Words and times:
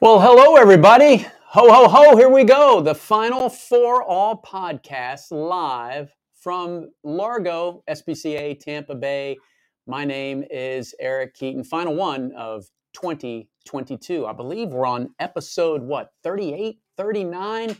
Well, 0.00 0.20
hello, 0.20 0.56
everybody. 0.56 1.18
Ho, 1.48 1.72
ho, 1.72 1.88
ho. 1.88 2.16
Here 2.16 2.28
we 2.28 2.44
go. 2.44 2.80
The 2.80 2.94
final 2.94 3.48
For 3.50 4.02
All 4.04 4.40
podcast 4.40 5.32
live 5.32 6.14
from 6.34 6.90
Largo, 7.02 7.82
SPCA, 7.90 8.60
Tampa 8.60 8.94
Bay. 8.94 9.38
My 9.86 10.04
name 10.04 10.44
is 10.50 10.94
Eric 11.00 11.34
Keaton. 11.34 11.64
Final 11.64 11.94
one 11.94 12.32
of 12.36 12.66
2022. 12.92 14.26
I 14.26 14.32
believe 14.32 14.68
we're 14.68 14.86
on 14.86 15.14
episode, 15.18 15.82
what, 15.82 16.10
38, 16.22 16.78
39? 16.96 17.76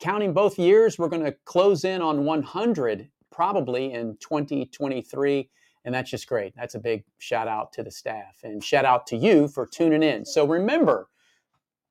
Counting 0.00 0.32
both 0.34 0.58
years, 0.58 0.98
we're 0.98 1.08
going 1.08 1.24
to 1.24 1.34
close 1.44 1.84
in 1.84 2.02
on 2.02 2.24
100 2.24 3.08
probably 3.30 3.92
in 3.92 4.18
2023. 4.20 5.48
And 5.84 5.94
that's 5.94 6.10
just 6.10 6.26
great. 6.26 6.52
That's 6.56 6.74
a 6.74 6.78
big 6.78 7.04
shout 7.18 7.48
out 7.48 7.72
to 7.72 7.82
the 7.82 7.90
staff 7.90 8.38
and 8.42 8.62
shout 8.62 8.84
out 8.84 9.06
to 9.08 9.16
you 9.16 9.48
for 9.48 9.66
tuning 9.66 10.02
in. 10.02 10.26
So 10.26 10.46
remember, 10.46 11.08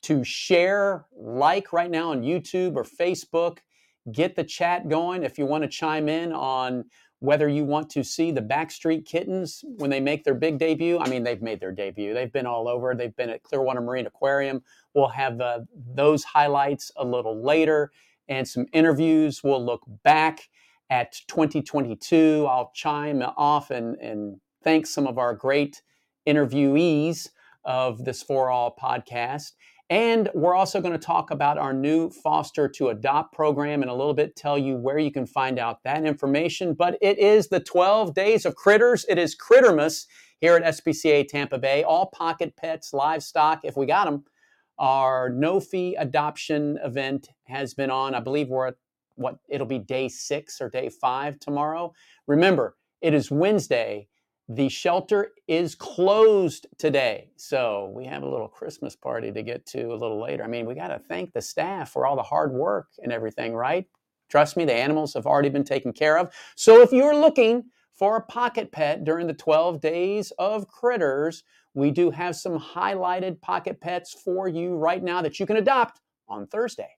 to 0.04 0.24
share, 0.24 1.06
like 1.18 1.74
right 1.74 1.90
now 1.90 2.12
on 2.12 2.22
YouTube 2.22 2.76
or 2.76 2.84
Facebook. 2.84 3.58
Get 4.12 4.36
the 4.36 4.44
chat 4.44 4.88
going 4.90 5.24
if 5.24 5.38
you 5.38 5.46
want 5.46 5.64
to 5.64 5.70
chime 5.70 6.08
in 6.08 6.32
on 6.32 6.86
whether 7.20 7.50
you 7.50 7.66
want 7.66 7.90
to 7.92 8.04
see 8.04 8.32
the 8.32 8.42
Backstreet 8.42 9.06
Kittens 9.06 9.64
when 9.78 9.90
they 9.90 10.00
make 10.00 10.24
their 10.24 10.34
big 10.34 10.58
debut. 10.58 11.00
I 11.00 11.10
mean, 11.10 11.24
they've 11.24 11.42
made 11.42 11.60
their 11.60 11.72
debut. 11.72 12.14
They've 12.14 12.32
been 12.32 12.46
all 12.46 12.68
over. 12.68 12.96
They've 12.96 13.16
been 13.16 13.30
at 13.30 13.44
Clearwater 13.44 13.82
Marine 13.82 14.08
Aquarium. 14.08 14.64
We'll 14.94 15.10
have 15.10 15.42
uh, 15.42 15.60
those 15.96 16.24
highlights 16.24 16.92
a 16.96 17.04
little 17.04 17.44
later 17.44 17.92
and 18.30 18.48
some 18.48 18.68
interviews. 18.72 19.44
We'll 19.44 19.64
look 19.64 19.84
back 20.04 20.48
at 20.90 21.14
2022. 21.28 22.48
I'll 22.50 22.72
chime 22.74 23.22
off 23.22 23.70
and, 23.70 23.98
and 23.98 24.40
thank 24.64 24.88
some 24.88 25.06
of 25.06 25.18
our 25.18 25.34
great 25.34 25.82
interviewees 26.28 27.30
of 27.66 28.06
this 28.06 28.24
For 28.24 28.50
All 28.50 28.76
podcast. 28.82 29.54
And 29.90 30.30
we're 30.36 30.54
also 30.54 30.82
going 30.82 30.94
to 30.94 31.00
talk 31.00 31.32
about 31.32 31.58
our 31.58 31.74
new 31.74 32.12
Foster 32.12 32.68
to 32.68 32.90
Adopt 32.90 33.34
program 33.34 33.82
and 33.82 33.90
a 33.90 33.94
little 33.94 34.14
bit 34.14 34.36
tell 34.36 34.58
you 34.58 34.76
where 34.76 35.00
you 35.00 35.12
can 35.12 35.26
find 35.26 35.58
out 35.58 35.84
that 35.84 36.06
information. 36.06 36.76
But 36.76 36.98
it 37.02 37.18
is 37.18 37.48
the 37.48 37.60
12 37.60 38.14
days 38.14 38.46
of 38.46 38.56
critters. 38.56 39.04
It 39.10 39.18
is 39.18 39.36
Crittermas 39.36 40.06
here 40.42 40.56
at 40.56 40.76
SPCA 40.76 41.28
Tampa 41.28 41.58
Bay. 41.58 41.84
All 41.84 42.06
pocket 42.08 42.56
pets, 42.56 42.94
livestock, 42.94 43.62
if 43.64 43.76
we 43.76 43.88
got 43.88 44.06
them. 44.06 44.26
Our 44.78 45.30
no 45.30 45.60
fee 45.60 45.96
adoption 45.96 46.78
event 46.84 47.30
has 47.46 47.74
been 47.74 47.90
on. 47.90 48.14
I 48.14 48.20
believe 48.20 48.48
we're 48.48 48.68
at 48.68 48.76
what 49.16 49.40
it'll 49.50 49.68
be 49.68 49.80
day 49.80 50.08
six 50.08 50.62
or 50.62 50.70
day 50.70 50.90
five 50.90 51.40
tomorrow. 51.40 51.94
Remember, 52.28 52.78
it 53.02 53.14
is 53.14 53.32
Wednesday 53.32 54.08
the 54.52 54.68
shelter 54.68 55.34
is 55.48 55.76
closed 55.76 56.66
today. 56.80 57.30
So 57.36 57.94
we 57.96 58.06
have 58.06 58.24
a 58.24 58.30
little 58.30 58.48
Christmas 58.48 58.96
party 58.96 59.32
to 59.32 59.44
get 59.44 59.68
to 59.68 59.94
a 59.94 59.96
little 59.96 60.20
later. 60.20 60.44
I 60.44 60.48
mean, 60.48 60.66
we 60.66 60.74
got 60.74 60.88
to 60.88 60.98
thank 60.98 61.34
the 61.34 61.42
staff 61.42 61.92
for 61.92 62.08
all 62.08 62.16
the 62.16 62.24
hard 62.24 62.52
work 62.52 62.88
and 62.98 63.14
everything, 63.14 63.54
right? 63.54 63.86
Trust 64.28 64.58
me, 64.58 64.66
the 64.66 64.74
animals 64.74 65.14
have 65.14 65.28
already 65.28 65.50
been 65.50 65.64
taken 65.64 65.94
care 65.94 66.18
of. 66.18 66.34
So 66.56 66.82
if 66.82 66.92
you're 66.92 67.16
looking 67.16 67.66
for 67.94 68.18
a 68.18 68.26
pocket 68.26 68.72
pet 68.72 69.04
during 69.04 69.28
the 69.28 69.36
12 69.36 69.82
days 69.82 70.32
of 70.40 70.68
critters, 70.68 71.44
we 71.76 71.92
do 71.92 72.10
have 72.10 72.36
some 72.36 72.60
highlighted 72.60 73.42
pocket 73.42 73.80
pets 73.80 74.14
for 74.14 74.48
you 74.48 74.76
right 74.76 75.04
now 75.04 75.22
that 75.22 75.40
you 75.40 75.46
can 75.46 75.58
adopt 75.58 76.02
on 76.28 76.48
Thursday. 76.48 76.90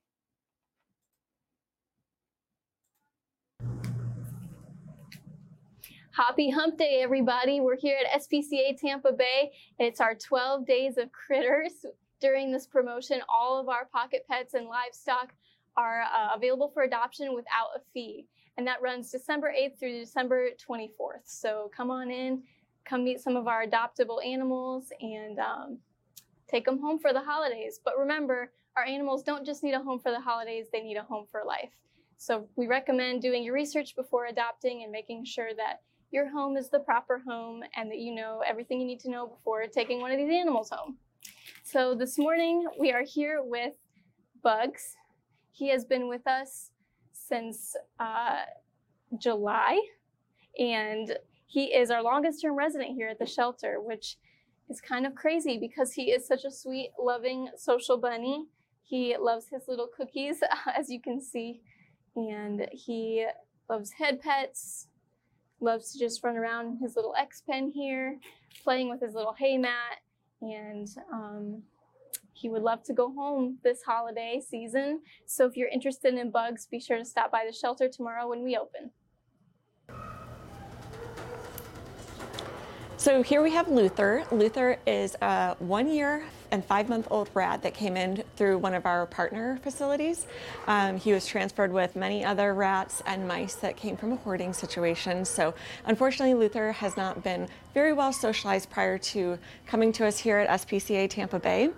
Happy 6.14 6.50
Hump 6.50 6.76
Day, 6.76 7.00
everybody. 7.02 7.60
We're 7.60 7.78
here 7.78 7.96
at 7.98 8.20
SPCA 8.20 8.78
Tampa 8.78 9.12
Bay. 9.12 9.50
It's 9.78 9.98
our 9.98 10.14
12 10.14 10.66
days 10.66 10.98
of 10.98 11.10
critters. 11.10 11.86
During 12.20 12.52
this 12.52 12.66
promotion, 12.66 13.22
all 13.30 13.58
of 13.58 13.70
our 13.70 13.86
pocket 13.86 14.26
pets 14.28 14.52
and 14.52 14.66
livestock 14.66 15.32
are 15.78 16.02
uh, 16.02 16.36
available 16.36 16.70
for 16.74 16.82
adoption 16.82 17.34
without 17.34 17.68
a 17.74 17.80
fee. 17.94 18.26
And 18.58 18.66
that 18.66 18.82
runs 18.82 19.10
December 19.10 19.54
8th 19.58 19.78
through 19.78 20.00
December 20.00 20.50
24th. 20.68 21.22
So 21.24 21.70
come 21.74 21.90
on 21.90 22.10
in, 22.10 22.42
come 22.84 23.04
meet 23.04 23.20
some 23.20 23.34
of 23.34 23.46
our 23.46 23.64
adoptable 23.64 24.22
animals, 24.22 24.92
and 25.00 25.38
um, 25.38 25.78
take 26.46 26.66
them 26.66 26.78
home 26.78 26.98
for 26.98 27.14
the 27.14 27.22
holidays. 27.22 27.80
But 27.82 27.96
remember, 27.98 28.52
our 28.76 28.84
animals 28.84 29.22
don't 29.22 29.46
just 29.46 29.64
need 29.64 29.72
a 29.72 29.80
home 29.80 29.98
for 29.98 30.10
the 30.10 30.20
holidays, 30.20 30.66
they 30.70 30.82
need 30.82 30.98
a 30.98 31.04
home 31.04 31.24
for 31.30 31.40
life. 31.46 31.72
So 32.18 32.48
we 32.54 32.66
recommend 32.66 33.22
doing 33.22 33.42
your 33.42 33.54
research 33.54 33.96
before 33.96 34.26
adopting 34.26 34.82
and 34.82 34.92
making 34.92 35.24
sure 35.24 35.54
that 35.56 35.80
your 36.12 36.28
home 36.28 36.56
is 36.58 36.68
the 36.68 36.78
proper 36.78 37.22
home 37.26 37.62
and 37.74 37.90
that 37.90 37.98
you 37.98 38.14
know 38.14 38.42
everything 38.46 38.78
you 38.78 38.86
need 38.86 39.00
to 39.00 39.10
know 39.10 39.26
before 39.26 39.66
taking 39.66 40.00
one 40.00 40.12
of 40.12 40.18
these 40.18 40.32
animals 40.32 40.70
home. 40.70 40.98
So 41.64 41.94
this 41.94 42.18
morning 42.18 42.66
we 42.78 42.92
are 42.92 43.02
here 43.02 43.40
with 43.42 43.72
Bugs. 44.42 44.96
He 45.52 45.70
has 45.70 45.86
been 45.86 46.08
with 46.08 46.26
us 46.26 46.70
since 47.12 47.74
uh, 47.98 48.42
July 49.18 49.80
and 50.58 51.16
he 51.46 51.74
is 51.74 51.90
our 51.90 52.02
longest 52.02 52.42
term 52.42 52.56
resident 52.56 52.90
here 52.90 53.08
at 53.08 53.18
the 53.18 53.26
shelter, 53.26 53.80
which 53.80 54.18
is 54.68 54.82
kind 54.82 55.06
of 55.06 55.14
crazy 55.14 55.58
because 55.58 55.92
he 55.92 56.10
is 56.10 56.26
such 56.26 56.44
a 56.44 56.50
sweet, 56.50 56.90
loving, 56.98 57.48
social 57.56 57.96
bunny. 57.96 58.46
He 58.82 59.16
loves 59.18 59.46
his 59.48 59.62
little 59.66 59.88
cookies, 59.94 60.42
as 60.76 60.90
you 60.90 61.00
can 61.00 61.22
see, 61.22 61.62
and 62.16 62.68
he 62.72 63.26
loves 63.68 63.92
head 63.92 64.20
pets, 64.20 64.88
loves 65.62 65.92
to 65.92 65.98
just 65.98 66.22
run 66.22 66.36
around 66.36 66.78
his 66.80 66.96
little 66.96 67.14
X 67.18 67.42
pen 67.48 67.70
here, 67.74 68.18
playing 68.64 68.90
with 68.90 69.00
his 69.00 69.14
little 69.14 69.34
hay 69.38 69.56
mat, 69.56 70.00
and 70.40 70.88
um, 71.12 71.62
he 72.32 72.48
would 72.48 72.62
love 72.62 72.82
to 72.84 72.92
go 72.92 73.12
home 73.12 73.58
this 73.62 73.82
holiday 73.82 74.40
season. 74.46 75.00
So 75.26 75.46
if 75.46 75.56
you're 75.56 75.68
interested 75.68 76.14
in 76.14 76.30
bugs, 76.30 76.66
be 76.66 76.80
sure 76.80 76.98
to 76.98 77.04
stop 77.04 77.30
by 77.30 77.44
the 77.46 77.56
shelter 77.56 77.88
tomorrow 77.88 78.28
when 78.28 78.42
we 78.42 78.56
open. 78.56 78.90
So 83.02 83.20
here 83.20 83.42
we 83.42 83.50
have 83.50 83.66
Luther. 83.66 84.24
Luther 84.30 84.78
is 84.86 85.16
a 85.20 85.56
one 85.58 85.88
year 85.88 86.22
and 86.52 86.64
five 86.64 86.88
month 86.88 87.08
old 87.10 87.30
rat 87.34 87.60
that 87.64 87.74
came 87.74 87.96
in 87.96 88.22
through 88.36 88.58
one 88.58 88.74
of 88.74 88.86
our 88.86 89.06
partner 89.06 89.58
facilities. 89.60 90.28
Um, 90.68 90.98
he 90.98 91.12
was 91.12 91.26
transferred 91.26 91.72
with 91.72 91.96
many 91.96 92.24
other 92.24 92.54
rats 92.54 93.02
and 93.04 93.26
mice 93.26 93.56
that 93.56 93.76
came 93.76 93.96
from 93.96 94.12
a 94.12 94.16
hoarding 94.18 94.52
situation. 94.52 95.24
So 95.24 95.52
unfortunately, 95.86 96.34
Luther 96.34 96.70
has 96.70 96.96
not 96.96 97.24
been 97.24 97.48
very 97.74 97.92
well 97.92 98.12
socialized 98.12 98.70
prior 98.70 98.98
to 98.98 99.36
coming 99.66 99.90
to 99.94 100.06
us 100.06 100.16
here 100.16 100.38
at 100.38 100.60
SPCA 100.60 101.10
Tampa 101.10 101.40
Bay. 101.40 101.70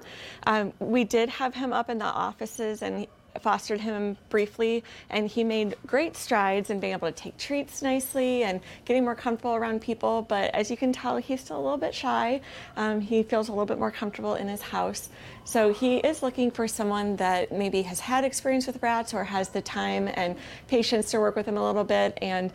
Um, 0.46 0.74
we 0.78 1.04
did 1.04 1.30
have 1.30 1.54
him 1.54 1.72
up 1.72 1.88
in 1.88 1.96
the 1.96 2.04
offices 2.04 2.82
and 2.82 3.06
fostered 3.40 3.80
him 3.80 4.16
briefly, 4.28 4.84
and 5.10 5.28
he 5.28 5.44
made 5.44 5.76
great 5.86 6.16
strides 6.16 6.70
in 6.70 6.80
being 6.80 6.92
able 6.92 7.08
to 7.08 7.14
take 7.14 7.36
treats 7.36 7.82
nicely 7.82 8.44
and 8.44 8.60
getting 8.84 9.04
more 9.04 9.14
comfortable 9.14 9.54
around 9.54 9.80
people. 9.80 10.22
But 10.22 10.54
as 10.54 10.70
you 10.70 10.76
can 10.76 10.92
tell, 10.92 11.16
he's 11.16 11.40
still 11.40 11.58
a 11.58 11.62
little 11.62 11.78
bit 11.78 11.94
shy. 11.94 12.40
Um, 12.76 13.00
he 13.00 13.22
feels 13.22 13.48
a 13.48 13.52
little 13.52 13.66
bit 13.66 13.78
more 13.78 13.90
comfortable 13.90 14.34
in 14.34 14.48
his 14.48 14.62
house. 14.62 15.08
So 15.44 15.72
he 15.72 15.98
is 15.98 16.22
looking 16.22 16.50
for 16.50 16.66
someone 16.66 17.16
that 17.16 17.52
maybe 17.52 17.82
has 17.82 18.00
had 18.00 18.24
experience 18.24 18.66
with 18.66 18.82
rats 18.82 19.12
or 19.12 19.24
has 19.24 19.50
the 19.50 19.62
time 19.62 20.08
and 20.14 20.36
patience 20.68 21.10
to 21.10 21.20
work 21.20 21.36
with 21.36 21.46
him 21.46 21.56
a 21.56 21.64
little 21.64 21.84
bit 21.84 22.18
and 22.22 22.52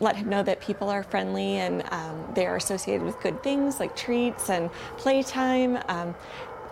let 0.00 0.16
him 0.16 0.28
know 0.28 0.42
that 0.42 0.60
people 0.60 0.90
are 0.90 1.02
friendly 1.02 1.56
and 1.56 1.82
um, 1.90 2.24
they 2.34 2.46
are 2.46 2.56
associated 2.56 3.02
with 3.02 3.18
good 3.20 3.42
things 3.42 3.80
like 3.80 3.96
treats 3.96 4.50
and 4.50 4.70
playtime. 4.96 5.78
Um, 5.88 6.14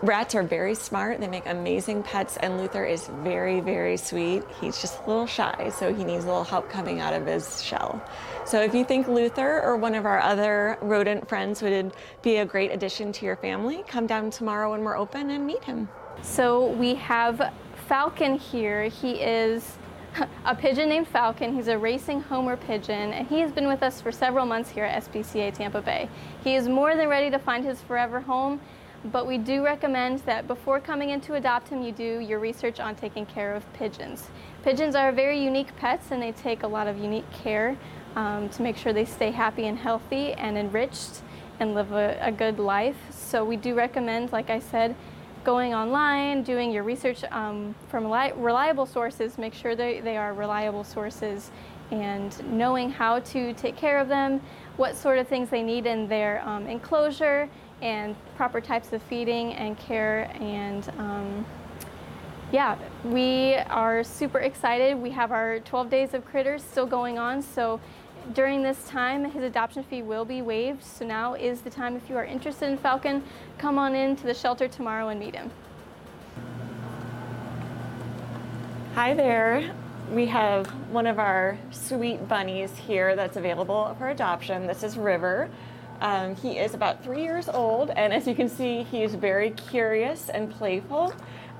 Rats 0.04 0.34
are 0.34 0.42
very 0.42 0.74
smart. 0.74 1.18
They 1.18 1.28
make 1.28 1.46
amazing 1.46 2.02
pets, 2.02 2.36
and 2.36 2.58
Luther 2.58 2.84
is 2.84 3.06
very, 3.22 3.60
very 3.60 3.96
sweet. 3.96 4.42
He's 4.60 4.78
just 4.78 5.00
a 5.00 5.08
little 5.08 5.26
shy, 5.26 5.70
so 5.74 5.94
he 5.94 6.04
needs 6.04 6.24
a 6.24 6.26
little 6.26 6.44
help 6.44 6.68
coming 6.68 7.00
out 7.00 7.14
of 7.14 7.24
his 7.24 7.62
shell. 7.62 8.04
So 8.44 8.60
if 8.60 8.74
you 8.74 8.84
think 8.84 9.08
Luther 9.08 9.62
or 9.62 9.78
one 9.78 9.94
of 9.94 10.04
our 10.04 10.20
other 10.20 10.76
rodent 10.82 11.26
friends 11.26 11.62
would 11.62 11.94
be 12.20 12.36
a 12.36 12.44
great 12.44 12.70
addition 12.70 13.12
to 13.12 13.24
your 13.24 13.36
family, 13.36 13.82
come 13.88 14.06
down 14.06 14.30
tomorrow 14.30 14.72
when 14.72 14.82
we're 14.82 14.98
open 14.98 15.30
and 15.30 15.46
meet 15.46 15.64
him. 15.64 15.88
So 16.20 16.66
we 16.72 16.96
have 16.96 17.54
Falcon 17.88 18.36
here. 18.36 18.82
He 18.88 19.12
is 19.12 19.78
a 20.44 20.54
pigeon 20.54 20.90
named 20.90 21.08
Falcon. 21.08 21.54
He's 21.54 21.68
a 21.68 21.78
racing 21.78 22.20
homer 22.20 22.58
pigeon, 22.58 23.14
and 23.14 23.26
he 23.26 23.40
has 23.40 23.52
been 23.52 23.66
with 23.66 23.82
us 23.82 24.02
for 24.02 24.12
several 24.12 24.44
months 24.44 24.68
here 24.68 24.84
at 24.84 25.02
SPCA 25.02 25.54
Tampa 25.54 25.80
Bay. 25.80 26.10
He 26.42 26.56
is 26.56 26.68
more 26.68 26.94
than 26.94 27.08
ready 27.08 27.30
to 27.30 27.38
find 27.38 27.64
his 27.64 27.80
forever 27.80 28.20
home 28.20 28.60
but 29.12 29.26
we 29.26 29.38
do 29.38 29.64
recommend 29.64 30.20
that 30.20 30.46
before 30.46 30.80
coming 30.80 31.10
in 31.10 31.20
to 31.22 31.34
adopt 31.34 31.68
him, 31.68 31.82
you 31.82 31.92
do 31.92 32.20
your 32.20 32.38
research 32.38 32.80
on 32.80 32.94
taking 32.94 33.26
care 33.26 33.54
of 33.54 33.70
pigeons. 33.74 34.28
Pigeons 34.62 34.94
are 34.94 35.12
very 35.12 35.42
unique 35.42 35.74
pets 35.76 36.10
and 36.10 36.22
they 36.22 36.32
take 36.32 36.62
a 36.62 36.66
lot 36.66 36.86
of 36.86 36.98
unique 36.98 37.30
care 37.30 37.76
um, 38.16 38.48
to 38.50 38.62
make 38.62 38.76
sure 38.76 38.92
they 38.92 39.04
stay 39.04 39.30
happy 39.30 39.66
and 39.66 39.78
healthy 39.78 40.32
and 40.34 40.56
enriched 40.56 41.22
and 41.60 41.74
live 41.74 41.92
a, 41.92 42.18
a 42.20 42.32
good 42.32 42.58
life. 42.58 42.96
So 43.10 43.44
we 43.44 43.56
do 43.56 43.74
recommend, 43.74 44.32
like 44.32 44.50
I 44.50 44.58
said, 44.58 44.96
going 45.44 45.74
online, 45.74 46.42
doing 46.42 46.72
your 46.72 46.82
research 46.82 47.22
um, 47.24 47.74
from 47.88 48.04
reliable 48.04 48.86
sources, 48.86 49.36
make 49.36 49.52
sure 49.52 49.76
they, 49.76 50.00
they 50.00 50.16
are 50.16 50.32
reliable 50.32 50.84
sources, 50.84 51.50
and 51.90 52.42
knowing 52.50 52.90
how 52.90 53.20
to 53.20 53.52
take 53.52 53.76
care 53.76 53.98
of 53.98 54.08
them, 54.08 54.40
what 54.76 54.96
sort 54.96 55.18
of 55.18 55.28
things 55.28 55.50
they 55.50 55.62
need 55.62 55.84
in 55.84 56.08
their 56.08 56.42
um, 56.48 56.66
enclosure, 56.66 57.48
and 57.84 58.16
proper 58.36 58.60
types 58.60 58.92
of 58.92 59.02
feeding 59.02 59.52
and 59.52 59.78
care. 59.78 60.30
And 60.40 60.88
um, 60.98 61.46
yeah, 62.50 62.76
we 63.04 63.54
are 63.54 64.02
super 64.02 64.38
excited. 64.38 64.96
We 64.96 65.10
have 65.10 65.30
our 65.30 65.60
12 65.60 65.90
days 65.90 66.14
of 66.14 66.24
critters 66.24 66.64
still 66.64 66.86
going 66.86 67.18
on. 67.18 67.42
So 67.42 67.78
during 68.32 68.62
this 68.62 68.88
time, 68.88 69.30
his 69.30 69.44
adoption 69.44 69.84
fee 69.84 70.02
will 70.02 70.24
be 70.24 70.40
waived. 70.40 70.82
So 70.82 71.04
now 71.04 71.34
is 71.34 71.60
the 71.60 71.70
time 71.70 71.94
if 71.94 72.08
you 72.08 72.16
are 72.16 72.24
interested 72.24 72.70
in 72.70 72.78
Falcon, 72.78 73.22
come 73.58 73.78
on 73.78 73.94
in 73.94 74.16
to 74.16 74.24
the 74.24 74.34
shelter 74.34 74.66
tomorrow 74.66 75.08
and 75.08 75.20
meet 75.20 75.34
him. 75.34 75.50
Hi 78.94 79.12
there. 79.12 79.74
We 80.10 80.26
have 80.26 80.68
one 80.90 81.06
of 81.06 81.18
our 81.18 81.58
sweet 81.70 82.28
bunnies 82.28 82.70
here 82.76 83.16
that's 83.16 83.36
available 83.36 83.94
for 83.98 84.08
adoption. 84.08 84.66
This 84.66 84.82
is 84.82 84.96
River. 84.96 85.50
Um, 86.00 86.36
he 86.36 86.58
is 86.58 86.74
about 86.74 87.02
three 87.02 87.22
years 87.22 87.48
old, 87.48 87.90
and 87.90 88.12
as 88.12 88.26
you 88.26 88.34
can 88.34 88.48
see, 88.48 88.82
he 88.82 89.02
is 89.02 89.14
very 89.14 89.50
curious 89.50 90.28
and 90.28 90.50
playful. 90.50 91.14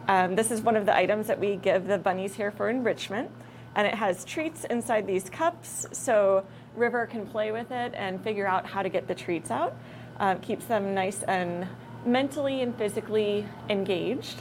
Um, 0.09 0.35
this 0.35 0.51
is 0.51 0.61
one 0.61 0.77
of 0.77 0.87
the 0.87 0.95
items 0.95 1.27
that 1.29 1.41
we 1.41 1.57
give 1.57 1.87
the 1.87 1.99
bunnies 1.99 2.35
here 2.35 2.51
for 2.51 2.69
enrichment 2.69 3.31
and 3.77 3.87
it 3.87 3.95
has 3.95 4.25
treats 4.25 4.65
inside 4.65 5.07
these 5.07 5.29
cups 5.29 5.87
so 5.93 6.47
River 6.77 7.07
can 7.07 7.27
play 7.27 7.53
with 7.53 7.71
it 7.71 7.93
and 7.95 8.23
figure 8.23 8.47
out 8.47 8.67
how 8.67 8.83
to 8.83 8.89
get 8.89 9.07
the 9.09 9.15
treats 9.15 9.51
out. 9.51 9.77
Uh, 10.19 10.37
keeps 10.37 10.65
them 10.67 10.95
nice 10.95 11.23
and 11.25 11.67
mentally 12.07 12.63
and 12.63 12.77
physically 12.77 13.47
engaged. 13.69 14.41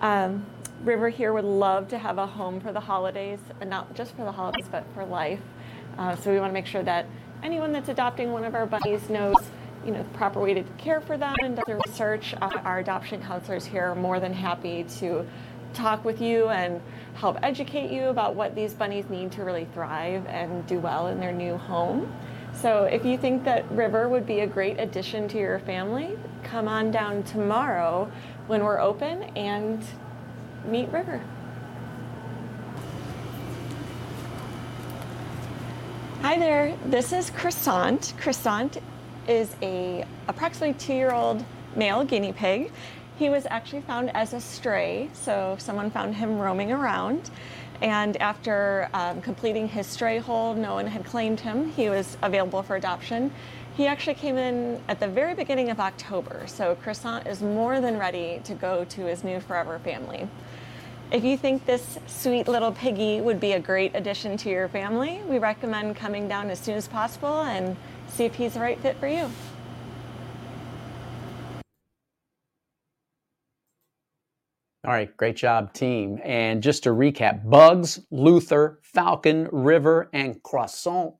Um, 0.00 0.46
River 0.84 1.08
here 1.08 1.32
would 1.32 1.44
love 1.44 1.88
to 1.88 1.98
have 1.98 2.18
a 2.18 2.26
home 2.26 2.60
for 2.60 2.72
the 2.72 2.80
holidays, 2.80 3.40
and 3.60 3.68
not 3.68 3.94
just 3.94 4.16
for 4.16 4.24
the 4.24 4.32
holidays, 4.32 4.66
but 4.70 4.84
for 4.94 5.04
life. 5.04 5.40
Uh, 5.98 6.16
so 6.16 6.32
we 6.32 6.38
want 6.40 6.50
to 6.50 6.54
make 6.54 6.66
sure 6.66 6.82
that 6.82 7.06
anyone 7.42 7.72
that's 7.72 7.88
adopting 7.88 8.32
one 8.32 8.44
of 8.44 8.54
our 8.54 8.66
bunnies 8.66 9.08
knows 9.08 9.36
you 9.84 9.92
know, 9.92 10.02
the 10.02 10.08
proper 10.10 10.40
way 10.40 10.54
to 10.54 10.62
care 10.76 11.00
for 11.00 11.16
them 11.16 11.34
and 11.42 11.56
does 11.56 11.64
their 11.66 11.78
research. 11.86 12.34
Uh, 12.40 12.50
our 12.64 12.80
adoption 12.80 13.22
counselors 13.22 13.64
here 13.64 13.90
are 13.90 13.94
more 13.94 14.20
than 14.20 14.32
happy 14.32 14.84
to 14.84 15.26
talk 15.72 16.04
with 16.04 16.20
you 16.20 16.48
and 16.48 16.80
help 17.14 17.38
educate 17.42 17.90
you 17.90 18.04
about 18.08 18.34
what 18.34 18.54
these 18.54 18.74
bunnies 18.74 19.08
need 19.08 19.32
to 19.32 19.44
really 19.44 19.66
thrive 19.72 20.26
and 20.26 20.66
do 20.66 20.78
well 20.78 21.06
in 21.06 21.18
their 21.20 21.32
new 21.32 21.56
home. 21.56 22.12
So 22.52 22.84
if 22.84 23.04
you 23.04 23.16
think 23.16 23.44
that 23.44 23.70
River 23.70 24.08
would 24.08 24.26
be 24.26 24.40
a 24.40 24.46
great 24.46 24.78
addition 24.78 25.28
to 25.28 25.38
your 25.38 25.60
family, 25.60 26.18
come 26.42 26.68
on 26.68 26.90
down 26.90 27.22
tomorrow 27.22 28.10
when 28.48 28.64
we're 28.64 28.80
open 28.80 29.22
and 29.36 29.82
meet 30.66 30.88
River. 30.90 31.22
Hi 36.30 36.38
there, 36.38 36.76
this 36.86 37.12
is 37.12 37.28
Croissant. 37.30 38.14
Croissant 38.20 38.78
is 39.26 39.56
a 39.62 40.04
approximately 40.28 40.74
two-year-old 40.74 41.44
male 41.74 42.04
guinea 42.04 42.32
pig 42.32 42.70
he 43.18 43.28
was 43.28 43.46
actually 43.50 43.82
found 43.82 44.14
as 44.14 44.32
a 44.32 44.40
stray, 44.40 45.10
so 45.12 45.56
someone 45.58 45.90
found 45.90 46.14
him 46.14 46.38
roaming 46.38 46.70
around. 46.70 47.30
And 47.82 48.16
after 48.18 48.88
um, 48.94 49.20
completing 49.20 49.66
his 49.66 49.88
stray 49.88 50.18
hold, 50.18 50.56
no 50.56 50.74
one 50.74 50.86
had 50.86 51.04
claimed 51.04 51.40
him. 51.40 51.72
He 51.72 51.88
was 51.88 52.16
available 52.22 52.62
for 52.62 52.76
adoption. 52.76 53.32
He 53.76 53.88
actually 53.88 54.14
came 54.14 54.38
in 54.38 54.80
at 54.86 55.00
the 55.00 55.08
very 55.08 55.34
beginning 55.34 55.68
of 55.68 55.80
October, 55.80 56.44
so 56.46 56.76
Croissant 56.76 57.26
is 57.26 57.42
more 57.42 57.80
than 57.80 57.98
ready 57.98 58.40
to 58.44 58.54
go 58.54 58.84
to 58.84 59.00
his 59.06 59.24
new 59.24 59.40
forever 59.40 59.80
family. 59.80 60.28
If 61.12 61.24
you 61.24 61.36
think 61.36 61.66
this 61.66 61.98
sweet 62.06 62.46
little 62.46 62.70
piggy 62.70 63.20
would 63.20 63.40
be 63.40 63.54
a 63.54 63.58
great 63.58 63.96
addition 63.96 64.36
to 64.36 64.48
your 64.48 64.68
family, 64.68 65.20
we 65.28 65.40
recommend 65.40 65.96
coming 65.96 66.28
down 66.28 66.50
as 66.50 66.60
soon 66.60 66.76
as 66.76 66.86
possible 66.86 67.42
and 67.42 67.76
see 68.06 68.26
if 68.26 68.36
he's 68.36 68.54
the 68.54 68.60
right 68.60 68.78
fit 68.78 68.96
for 68.98 69.08
you. 69.08 69.28
All 74.84 74.92
right, 74.92 75.14
great 75.16 75.34
job, 75.34 75.72
team. 75.72 76.20
And 76.22 76.62
just 76.62 76.84
to 76.84 76.90
recap 76.90 77.48
Bugs, 77.50 77.98
Luther, 78.12 78.78
Falcon, 78.82 79.48
River, 79.50 80.08
and 80.12 80.40
Croissant, 80.44 81.14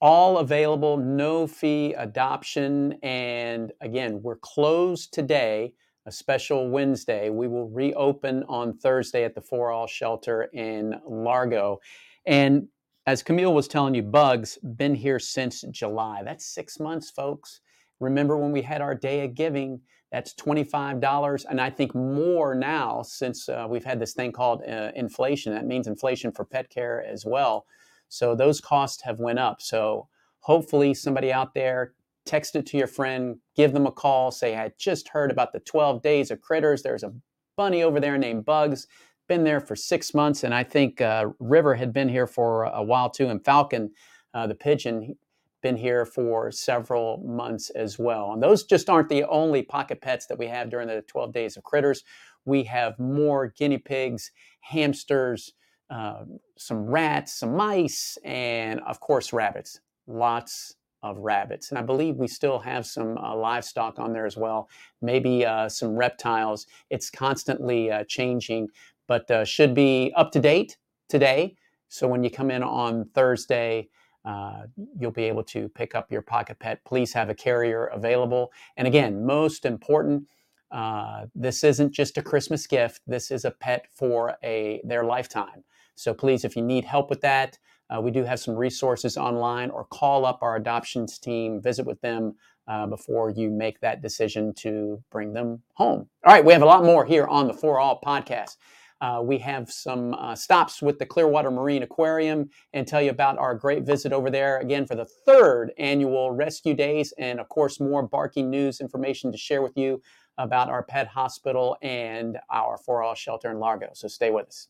all 0.00 0.38
available, 0.38 0.96
no 0.96 1.46
fee 1.46 1.94
adoption. 1.94 2.98
And 3.04 3.70
again, 3.80 4.20
we're 4.20 4.36
closed 4.36 5.14
today, 5.14 5.74
a 6.08 6.12
special 6.12 6.70
Wednesday. 6.70 7.28
We 7.28 7.48
will 7.48 7.68
reopen 7.68 8.42
on 8.48 8.78
Thursday 8.78 9.24
at 9.24 9.34
the 9.34 9.42
For 9.42 9.70
All 9.70 9.86
Shelter 9.86 10.44
in 10.54 10.98
Largo. 11.06 11.80
And 12.26 12.68
as 13.06 13.22
Camille 13.22 13.52
was 13.52 13.68
telling 13.68 13.94
you, 13.94 14.02
Bugs 14.02 14.56
been 14.76 14.94
here 14.94 15.18
since 15.18 15.60
July. 15.70 16.22
That's 16.24 16.46
six 16.46 16.80
months, 16.80 17.10
folks. 17.10 17.60
Remember 18.00 18.38
when 18.38 18.52
we 18.52 18.62
had 18.62 18.80
our 18.80 18.94
day 18.94 19.22
of 19.22 19.34
giving? 19.34 19.82
That's 20.10 20.32
$25. 20.32 21.44
And 21.50 21.60
I 21.60 21.68
think 21.68 21.94
more 21.94 22.54
now 22.54 23.02
since 23.02 23.46
uh, 23.46 23.66
we've 23.68 23.84
had 23.84 24.00
this 24.00 24.14
thing 24.14 24.32
called 24.32 24.62
uh, 24.66 24.92
inflation. 24.96 25.52
That 25.52 25.66
means 25.66 25.86
inflation 25.86 26.32
for 26.32 26.46
pet 26.46 26.70
care 26.70 27.04
as 27.04 27.26
well. 27.26 27.66
So 28.08 28.34
those 28.34 28.62
costs 28.62 29.02
have 29.02 29.20
went 29.20 29.38
up. 29.38 29.60
So 29.60 30.08
hopefully 30.40 30.94
somebody 30.94 31.30
out 31.30 31.52
there 31.52 31.92
text 32.28 32.54
it 32.54 32.66
to 32.66 32.76
your 32.76 32.86
friend, 32.86 33.38
give 33.56 33.72
them 33.72 33.86
a 33.86 33.92
call, 33.92 34.30
say, 34.30 34.56
I 34.56 34.72
just 34.78 35.08
heard 35.08 35.30
about 35.30 35.52
the 35.52 35.60
12 35.60 36.02
days 36.02 36.30
of 36.30 36.40
critters. 36.40 36.82
There's 36.82 37.02
a 37.02 37.12
bunny 37.56 37.82
over 37.82 37.98
there 37.98 38.18
named 38.18 38.44
Bugs, 38.44 38.86
been 39.28 39.44
there 39.44 39.60
for 39.60 39.74
six 39.74 40.14
months. 40.14 40.44
And 40.44 40.54
I 40.54 40.62
think 40.62 41.00
uh, 41.00 41.30
River 41.40 41.74
had 41.74 41.92
been 41.92 42.08
here 42.08 42.26
for 42.26 42.64
a 42.64 42.82
while 42.82 43.10
too. 43.10 43.28
And 43.28 43.44
Falcon, 43.44 43.90
uh, 44.34 44.46
the 44.46 44.54
pigeon, 44.54 45.16
been 45.62 45.76
here 45.76 46.04
for 46.04 46.52
several 46.52 47.18
months 47.26 47.70
as 47.70 47.98
well. 47.98 48.32
And 48.32 48.42
those 48.42 48.64
just 48.64 48.88
aren't 48.88 49.08
the 49.08 49.24
only 49.24 49.62
pocket 49.62 50.00
pets 50.00 50.26
that 50.26 50.38
we 50.38 50.46
have 50.46 50.70
during 50.70 50.86
the 50.86 51.02
12 51.02 51.32
days 51.32 51.56
of 51.56 51.64
critters. 51.64 52.04
We 52.44 52.62
have 52.64 52.98
more 52.98 53.48
guinea 53.48 53.78
pigs, 53.78 54.30
hamsters, 54.60 55.52
uh, 55.90 56.24
some 56.56 56.86
rats, 56.86 57.34
some 57.34 57.56
mice, 57.56 58.18
and 58.24 58.80
of 58.80 59.00
course, 59.00 59.32
rabbits. 59.32 59.80
Lots 60.06 60.76
of 61.02 61.16
rabbits. 61.18 61.70
And 61.70 61.78
I 61.78 61.82
believe 61.82 62.16
we 62.16 62.28
still 62.28 62.58
have 62.58 62.86
some 62.86 63.16
uh, 63.18 63.36
livestock 63.36 63.98
on 63.98 64.12
there 64.12 64.26
as 64.26 64.36
well, 64.36 64.68
maybe 65.00 65.44
uh, 65.44 65.68
some 65.68 65.96
reptiles. 65.96 66.66
It's 66.90 67.10
constantly 67.10 67.90
uh, 67.90 68.04
changing, 68.08 68.68
but 69.06 69.30
uh, 69.30 69.44
should 69.44 69.74
be 69.74 70.12
up 70.16 70.32
to 70.32 70.40
date 70.40 70.76
today. 71.08 71.56
So 71.88 72.06
when 72.06 72.22
you 72.22 72.30
come 72.30 72.50
in 72.50 72.62
on 72.62 73.08
Thursday, 73.14 73.88
uh, 74.24 74.62
you'll 74.98 75.10
be 75.10 75.24
able 75.24 75.44
to 75.44 75.68
pick 75.70 75.94
up 75.94 76.10
your 76.12 76.22
pocket 76.22 76.58
pet. 76.58 76.84
Please 76.84 77.12
have 77.12 77.30
a 77.30 77.34
carrier 77.34 77.86
available. 77.86 78.52
And 78.76 78.86
again, 78.86 79.24
most 79.24 79.64
important, 79.64 80.24
uh, 80.70 81.26
this 81.34 81.64
isn't 81.64 81.92
just 81.92 82.18
a 82.18 82.22
Christmas 82.22 82.66
gift. 82.66 83.00
This 83.06 83.30
is 83.30 83.44
a 83.44 83.50
pet 83.50 83.86
for 83.90 84.36
a 84.44 84.82
their 84.84 85.04
lifetime. 85.04 85.64
So 85.94 86.12
please, 86.12 86.44
if 86.44 86.56
you 86.56 86.62
need 86.62 86.84
help 86.84 87.08
with 87.08 87.22
that, 87.22 87.58
uh, 87.90 88.00
we 88.00 88.10
do 88.10 88.24
have 88.24 88.40
some 88.40 88.54
resources 88.54 89.16
online, 89.16 89.70
or 89.70 89.84
call 89.84 90.24
up 90.24 90.38
our 90.42 90.56
adoptions 90.56 91.18
team, 91.18 91.60
visit 91.60 91.86
with 91.86 92.00
them 92.00 92.34
uh, 92.66 92.86
before 92.86 93.30
you 93.30 93.50
make 93.50 93.80
that 93.80 94.02
decision 94.02 94.52
to 94.54 95.02
bring 95.10 95.32
them 95.32 95.62
home. 95.74 96.08
All 96.24 96.32
right, 96.32 96.44
we 96.44 96.52
have 96.52 96.62
a 96.62 96.66
lot 96.66 96.84
more 96.84 97.04
here 97.04 97.26
on 97.26 97.46
the 97.46 97.54
For 97.54 97.78
All 97.78 98.00
podcast. 98.04 98.56
Uh, 99.00 99.20
we 99.22 99.38
have 99.38 99.70
some 99.70 100.12
uh, 100.14 100.34
stops 100.34 100.82
with 100.82 100.98
the 100.98 101.06
Clearwater 101.06 101.50
Marine 101.50 101.84
Aquarium 101.84 102.50
and 102.72 102.86
tell 102.86 103.00
you 103.00 103.10
about 103.10 103.38
our 103.38 103.54
great 103.54 103.84
visit 103.84 104.12
over 104.12 104.28
there 104.28 104.58
again 104.58 104.86
for 104.86 104.96
the 104.96 105.06
third 105.24 105.72
annual 105.78 106.32
Rescue 106.32 106.74
Days. 106.74 107.14
And 107.16 107.38
of 107.38 107.48
course, 107.48 107.78
more 107.78 108.02
barking 108.02 108.50
news 108.50 108.80
information 108.80 109.30
to 109.30 109.38
share 109.38 109.62
with 109.62 109.76
you 109.76 110.02
about 110.36 110.68
our 110.68 110.82
pet 110.82 111.06
hospital 111.06 111.76
and 111.80 112.38
our 112.50 112.76
For 112.76 113.02
All 113.02 113.14
shelter 113.14 113.50
in 113.50 113.60
Largo. 113.60 113.90
So 113.94 114.08
stay 114.08 114.30
with 114.30 114.48
us. 114.48 114.68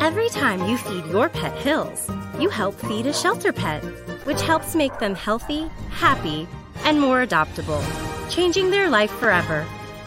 Every 0.00 0.28
time 0.30 0.64
you 0.68 0.78
feed 0.78 1.04
your 1.06 1.28
pet 1.28 1.54
Hills, 1.58 2.10
you 2.38 2.48
help 2.48 2.74
feed 2.74 3.06
a 3.06 3.12
shelter 3.12 3.52
pet, 3.52 3.82
which 4.24 4.40
helps 4.40 4.74
make 4.74 4.98
them 4.98 5.14
healthy, 5.14 5.68
happy, 5.90 6.48
and 6.84 7.00
more 7.00 7.26
adoptable, 7.26 7.82
changing 8.30 8.70
their 8.70 8.88
life 8.88 9.10
forever 9.10 9.66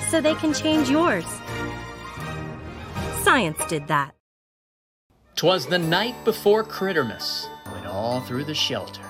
so 0.10 0.20
they 0.20 0.34
can 0.36 0.54
change 0.54 0.90
yours. 0.90 1.26
Science 3.22 3.64
did 3.68 3.88
that. 3.90 4.16
Twas 5.36 5.68
the 5.68 5.78
night 5.78 6.16
before 6.26 6.64
Crittermas, 6.64 7.48
when 7.72 7.86
all 7.86 8.22
through 8.22 8.46
the 8.46 8.56
shelter, 8.56 9.06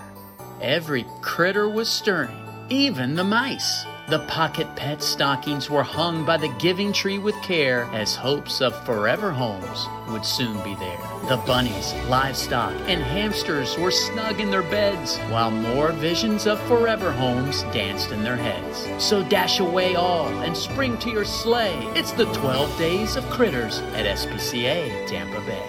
every 0.62 1.06
critter 1.22 1.70
was 1.70 1.88
stirring, 1.88 2.36
even 2.70 3.16
the 3.16 3.24
mice. 3.24 3.86
The 4.08 4.20
pocket 4.28 4.68
pet 4.76 5.02
stockings 5.02 5.70
were 5.70 5.84
hung 5.84 6.26
by 6.26 6.36
the 6.36 6.50
giving 6.60 6.92
tree 6.92 7.20
with 7.20 7.36
care 7.42 7.84
as 7.94 8.16
hopes 8.16 8.60
of 8.60 8.76
forever 8.84 9.32
homes 9.32 9.88
would 10.10 10.26
soon 10.26 10.62
be 10.64 10.76
there. 10.76 10.98
The 11.30 11.42
bunnies, 11.46 11.94
livestock, 12.10 12.74
and 12.90 13.02
hamsters 13.02 13.78
were 13.78 13.92
snug 13.92 14.42
in 14.42 14.50
their 14.50 14.64
beds 14.64 15.18
while 15.30 15.52
more 15.52 15.92
visions 15.94 16.46
of 16.46 16.60
forever 16.64 17.12
homes 17.12 17.62
danced 17.72 18.12
in 18.12 18.24
their 18.24 18.36
heads. 18.36 18.90
So 19.02 19.24
dash 19.24 19.60
away 19.60 19.96
all 19.96 20.28
and 20.42 20.58
spring 20.58 20.98
to 20.98 21.10
your 21.10 21.24
sleigh. 21.24 21.78
It's 21.96 22.12
the 22.12 22.26
12 22.34 22.78
days 22.78 23.16
of 23.16 23.24
critters 23.30 23.80
at 23.94 24.06
SPCA 24.06 25.08
Tampa 25.08 25.40
Bay. 25.46 25.64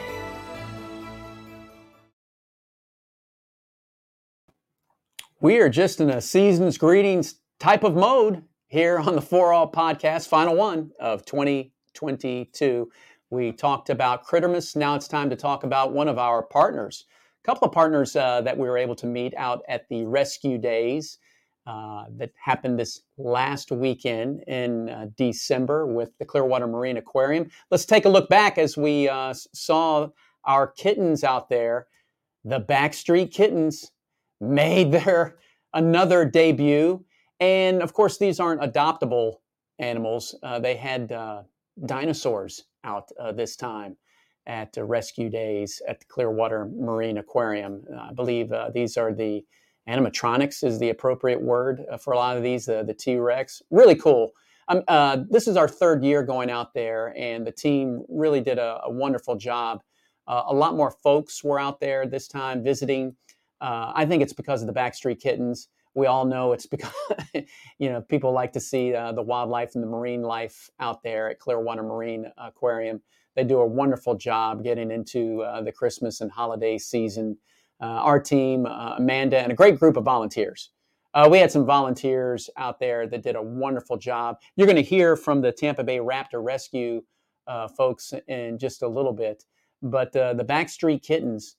We 5.38 5.58
are 5.58 5.68
just 5.68 6.00
in 6.00 6.08
a 6.08 6.20
season's 6.20 6.78
greetings 6.78 7.34
type 7.62 7.84
of 7.84 7.94
mode 7.94 8.42
here 8.66 8.98
on 8.98 9.14
the 9.14 9.22
For 9.22 9.52
All 9.52 9.70
podcast, 9.70 10.26
final 10.26 10.56
one 10.56 10.90
of 10.98 11.24
2022. 11.24 12.90
We 13.30 13.52
talked 13.52 13.88
about 13.88 14.26
Crittermas. 14.26 14.74
Now 14.74 14.96
it's 14.96 15.06
time 15.06 15.30
to 15.30 15.36
talk 15.36 15.62
about 15.62 15.92
one 15.92 16.08
of 16.08 16.18
our 16.18 16.42
partners. 16.42 17.04
A 17.44 17.46
couple 17.46 17.68
of 17.68 17.72
partners 17.72 18.16
uh, 18.16 18.40
that 18.40 18.58
we 18.58 18.68
were 18.68 18.78
able 18.78 18.96
to 18.96 19.06
meet 19.06 19.32
out 19.36 19.62
at 19.68 19.88
the 19.88 20.04
Rescue 20.04 20.58
Days 20.58 21.18
uh, 21.64 22.06
that 22.16 22.32
happened 22.36 22.80
this 22.80 23.02
last 23.16 23.70
weekend 23.70 24.42
in 24.48 24.88
uh, 24.88 25.06
December 25.16 25.86
with 25.86 26.10
the 26.18 26.24
Clearwater 26.24 26.66
Marine 26.66 26.96
Aquarium. 26.96 27.48
Let's 27.70 27.84
take 27.84 28.06
a 28.06 28.08
look 28.08 28.28
back 28.28 28.58
as 28.58 28.76
we 28.76 29.08
uh, 29.08 29.34
saw 29.54 30.08
our 30.44 30.66
kittens 30.66 31.22
out 31.22 31.48
there. 31.48 31.86
The 32.44 32.60
Backstreet 32.60 33.32
Kittens 33.32 33.92
made 34.40 34.90
their 34.90 35.38
another 35.72 36.24
debut 36.24 37.04
and 37.42 37.82
of 37.82 37.92
course, 37.92 38.18
these 38.18 38.38
aren't 38.38 38.60
adoptable 38.60 39.38
animals. 39.80 40.36
Uh, 40.44 40.60
they 40.60 40.76
had 40.76 41.10
uh, 41.10 41.42
dinosaurs 41.86 42.66
out 42.84 43.10
uh, 43.18 43.32
this 43.32 43.56
time 43.56 43.96
at 44.46 44.72
rescue 44.76 45.28
days 45.28 45.82
at 45.88 45.98
the 45.98 46.06
Clearwater 46.06 46.66
Marine 46.66 47.18
Aquarium. 47.18 47.82
Uh, 47.92 48.10
I 48.10 48.12
believe 48.12 48.52
uh, 48.52 48.70
these 48.72 48.96
are 48.96 49.12
the 49.12 49.44
animatronics 49.88 50.62
is 50.62 50.78
the 50.78 50.90
appropriate 50.90 51.42
word 51.42 51.84
uh, 51.90 51.96
for 51.96 52.12
a 52.12 52.16
lot 52.16 52.36
of 52.36 52.44
these, 52.44 52.66
the, 52.66 52.84
the 52.84 52.94
T-Rex. 52.94 53.60
Really 53.70 53.96
cool. 53.96 54.30
Um, 54.68 55.26
this 55.28 55.48
is 55.48 55.56
our 55.56 55.66
third 55.66 56.04
year 56.04 56.22
going 56.22 56.48
out 56.48 56.74
there, 56.74 57.12
and 57.18 57.44
the 57.44 57.50
team 57.50 58.04
really 58.08 58.40
did 58.40 58.58
a, 58.58 58.82
a 58.84 58.90
wonderful 58.90 59.34
job. 59.34 59.82
a 60.28 60.54
lot 60.54 60.76
more 60.76 60.92
folks 60.92 61.42
were 61.42 61.58
out 61.58 61.80
there 61.80 62.06
this 62.06 62.28
time 62.28 62.62
visiting. 62.62 63.16
I 63.60 64.06
think 64.06 64.22
it's 64.22 64.32
because 64.32 64.62
of 64.62 64.68
the 64.68 64.72
Backstreet 64.72 65.20
Kittens 65.20 65.68
we 65.94 66.06
all 66.06 66.24
know 66.24 66.52
it's 66.52 66.66
because 66.66 66.92
you 67.78 67.90
know 67.90 68.00
people 68.00 68.32
like 68.32 68.52
to 68.52 68.60
see 68.60 68.94
uh, 68.94 69.12
the 69.12 69.22
wildlife 69.22 69.74
and 69.74 69.82
the 69.82 69.88
marine 69.88 70.22
life 70.22 70.70
out 70.80 71.02
there 71.02 71.30
at 71.30 71.38
Clearwater 71.38 71.82
Marine 71.82 72.26
Aquarium. 72.38 73.00
They 73.36 73.44
do 73.44 73.60
a 73.60 73.66
wonderful 73.66 74.14
job 74.14 74.62
getting 74.62 74.90
into 74.90 75.42
uh, 75.42 75.62
the 75.62 75.72
Christmas 75.72 76.20
and 76.20 76.30
holiday 76.30 76.78
season. 76.78 77.38
Uh, 77.80 77.86
our 77.86 78.20
team, 78.20 78.66
uh, 78.66 78.94
Amanda, 78.98 79.38
and 79.38 79.50
a 79.50 79.54
great 79.56 79.78
group 79.78 79.96
of 79.96 80.04
volunteers. 80.04 80.70
Uh, 81.14 81.28
we 81.30 81.38
had 81.38 81.50
some 81.50 81.66
volunteers 81.66 82.48
out 82.56 82.78
there 82.78 83.06
that 83.08 83.22
did 83.22 83.34
a 83.34 83.42
wonderful 83.42 83.96
job. 83.96 84.36
You're 84.54 84.68
going 84.68 84.76
to 84.76 84.82
hear 84.82 85.16
from 85.16 85.40
the 85.40 85.50
Tampa 85.50 85.82
Bay 85.82 85.98
Raptor 85.98 86.44
Rescue 86.44 87.02
uh, 87.46 87.68
folks 87.68 88.14
in 88.28 88.58
just 88.58 88.82
a 88.82 88.88
little 88.88 89.12
bit, 89.12 89.44
but 89.82 90.12
the 90.12 90.44
Backstreet 90.48 91.02
Kittens 91.02 91.56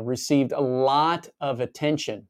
received 0.00 0.52
a 0.52 0.60
lot 0.60 1.28
of 1.40 1.60
attention 1.60 2.28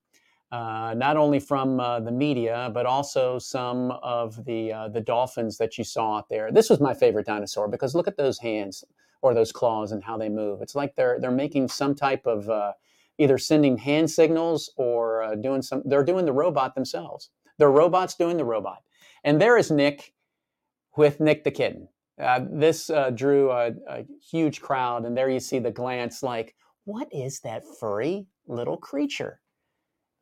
uh, 0.55 0.95
not 0.95 1.17
only 1.17 1.41
from 1.41 1.81
uh, 1.81 1.99
the 1.99 2.13
media, 2.13 2.71
but 2.73 2.87
also 2.87 3.41
some 3.41 3.91
of 3.91 4.45
the 4.45 4.73
uh, 4.73 4.89
the 4.89 5.01
dolphins 5.01 5.59
that 5.59 5.77
you 5.77 5.83
saw 5.83 6.19
out 6.19 6.29
there. 6.29 6.53
This 6.53 6.71
was 6.71 6.79
my 6.79 6.95
favorite 6.95 7.27
dinosaur 7.27 7.67
because 7.67 7.93
look 7.97 8.07
at 8.07 8.17
those 8.17 8.39
hands 8.39 8.85
or 9.21 9.35
those 9.35 9.51
claws 9.51 9.91
and 9.91 10.05
how 10.05 10.17
they 10.17 10.29
move. 10.29 10.63
It's 10.63 10.77
like 10.77 10.95
they're 10.95 11.19
they're 11.21 11.33
making 11.33 11.67
some 11.69 11.97
type 11.97 12.25
of 12.25 12.49
uh, 12.49 12.75
either 13.19 13.37
sending 13.37 13.79
hand 13.79 14.09
signals 14.09 14.71
or 14.77 15.25
uh, 15.25 15.35
doing 15.35 15.61
some. 15.61 15.83
They're 15.85 16.05
doing 16.05 16.25
the 16.25 16.33
robot 16.33 16.77
themselves. 16.77 17.31
The 17.59 17.67
robots 17.67 18.15
doing 18.15 18.37
the 18.37 18.45
robot. 18.45 18.85
And 19.25 19.41
there 19.41 19.59
is 19.59 19.73
Nick 19.73 20.13
with 20.97 21.19
Nick 21.19 21.43
the 21.43 21.51
kitten. 21.51 21.89
Uh, 22.17 22.43
this 22.49 22.93
drew 23.17 23.51
a, 23.51 23.73
a 23.89 24.05
huge 24.31 24.61
crowd, 24.61 25.05
and 25.05 25.17
there 25.17 25.29
you 25.29 25.41
see 25.41 25.59
the 25.59 25.73
glance 25.73 26.23
like, 26.23 26.55
what 26.85 27.09
is 27.11 27.41
that 27.41 27.65
furry 27.81 28.29
little 28.47 28.77
creature? 28.77 29.41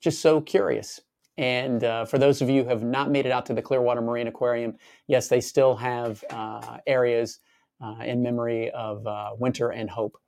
Just 0.02 0.20
so 0.20 0.40
curious. 0.40 1.00
And 1.38 1.82
uh, 1.82 2.04
for 2.04 2.18
those 2.18 2.42
of 2.42 2.50
you 2.50 2.62
who 2.64 2.68
have 2.68 2.82
not 2.82 3.10
made 3.10 3.24
it 3.24 3.32
out 3.32 3.46
to 3.46 3.54
the 3.54 3.62
Clearwater 3.62 4.02
Marine 4.02 4.26
Aquarium, 4.26 4.76
yes, 5.06 5.28
they 5.28 5.40
still 5.40 5.74
have 5.76 6.22
uh, 6.30 6.78
areas 6.86 7.40
uh, 7.82 7.96
in 8.04 8.22
memory 8.22 8.70
of 8.72 9.06
uh, 9.06 9.30
Winter 9.38 9.70
and 9.70 9.88
Hope. 9.88 10.18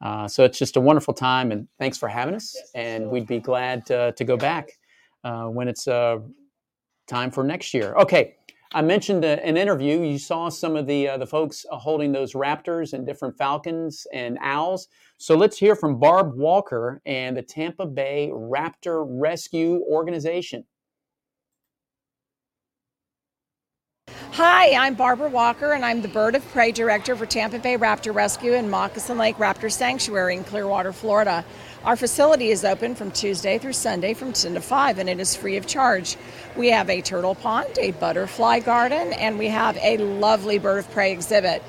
Uh, 0.00 0.28
so 0.28 0.44
it's 0.44 0.58
just 0.58 0.76
a 0.76 0.80
wonderful 0.80 1.14
time, 1.14 1.50
and 1.50 1.66
thanks 1.78 1.98
for 1.98 2.08
having 2.08 2.34
us. 2.34 2.56
And 2.74 3.10
we'd 3.10 3.26
be 3.26 3.40
glad 3.40 3.86
to, 3.86 4.12
to 4.12 4.24
go 4.24 4.36
back 4.36 4.70
uh, 5.24 5.46
when 5.46 5.66
it's 5.66 5.84
time 5.84 7.30
for 7.30 7.42
next 7.42 7.74
year. 7.74 7.94
Okay, 7.94 8.36
I 8.76 8.82
mentioned 8.82 9.24
uh, 9.24 9.38
an 9.44 9.56
interview. 9.56 10.02
You 10.02 10.18
saw 10.18 10.48
some 10.48 10.74
of 10.74 10.88
the 10.88 11.08
uh, 11.10 11.16
the 11.16 11.28
folks 11.28 11.64
uh, 11.70 11.76
holding 11.78 12.10
those 12.10 12.32
raptors 12.32 12.92
and 12.92 13.06
different 13.06 13.38
falcons 13.38 14.04
and 14.12 14.36
owls. 14.42 14.88
So 15.16 15.36
let's 15.36 15.56
hear 15.56 15.76
from 15.76 16.00
Barb 16.00 16.34
Walker 16.34 17.00
and 17.06 17.36
the 17.36 17.42
Tampa 17.42 17.86
Bay 17.86 18.32
Raptor 18.34 19.06
Rescue 19.08 19.80
Organization. 19.88 20.64
Hi, 24.32 24.74
I'm 24.74 24.94
Barbara 24.94 25.28
Walker, 25.28 25.74
and 25.74 25.84
I'm 25.84 26.02
the 26.02 26.08
Bird 26.08 26.34
of 26.34 26.44
Prey 26.50 26.72
Director 26.72 27.14
for 27.14 27.26
Tampa 27.26 27.60
Bay 27.60 27.78
Raptor 27.78 28.12
Rescue 28.12 28.54
and 28.54 28.68
Moccasin 28.68 29.16
Lake 29.16 29.36
Raptor 29.36 29.70
Sanctuary 29.70 30.34
in 30.34 30.42
Clearwater, 30.42 30.92
Florida. 30.92 31.44
Our 31.84 31.96
facility 31.96 32.48
is 32.48 32.64
open 32.64 32.94
from 32.94 33.10
Tuesday 33.10 33.58
through 33.58 33.74
Sunday 33.74 34.14
from 34.14 34.32
10 34.32 34.54
to 34.54 34.60
5, 34.62 34.98
and 34.98 35.06
it 35.06 35.20
is 35.20 35.36
free 35.36 35.58
of 35.58 35.66
charge. 35.66 36.16
We 36.56 36.70
have 36.70 36.88
a 36.88 37.02
turtle 37.02 37.34
pond, 37.34 37.76
a 37.78 37.90
butterfly 37.90 38.60
garden, 38.60 39.12
and 39.12 39.38
we 39.38 39.48
have 39.48 39.76
a 39.76 39.98
lovely 39.98 40.58
bird 40.58 40.78
of 40.78 40.90
prey 40.92 41.12
exhibit. 41.12 41.62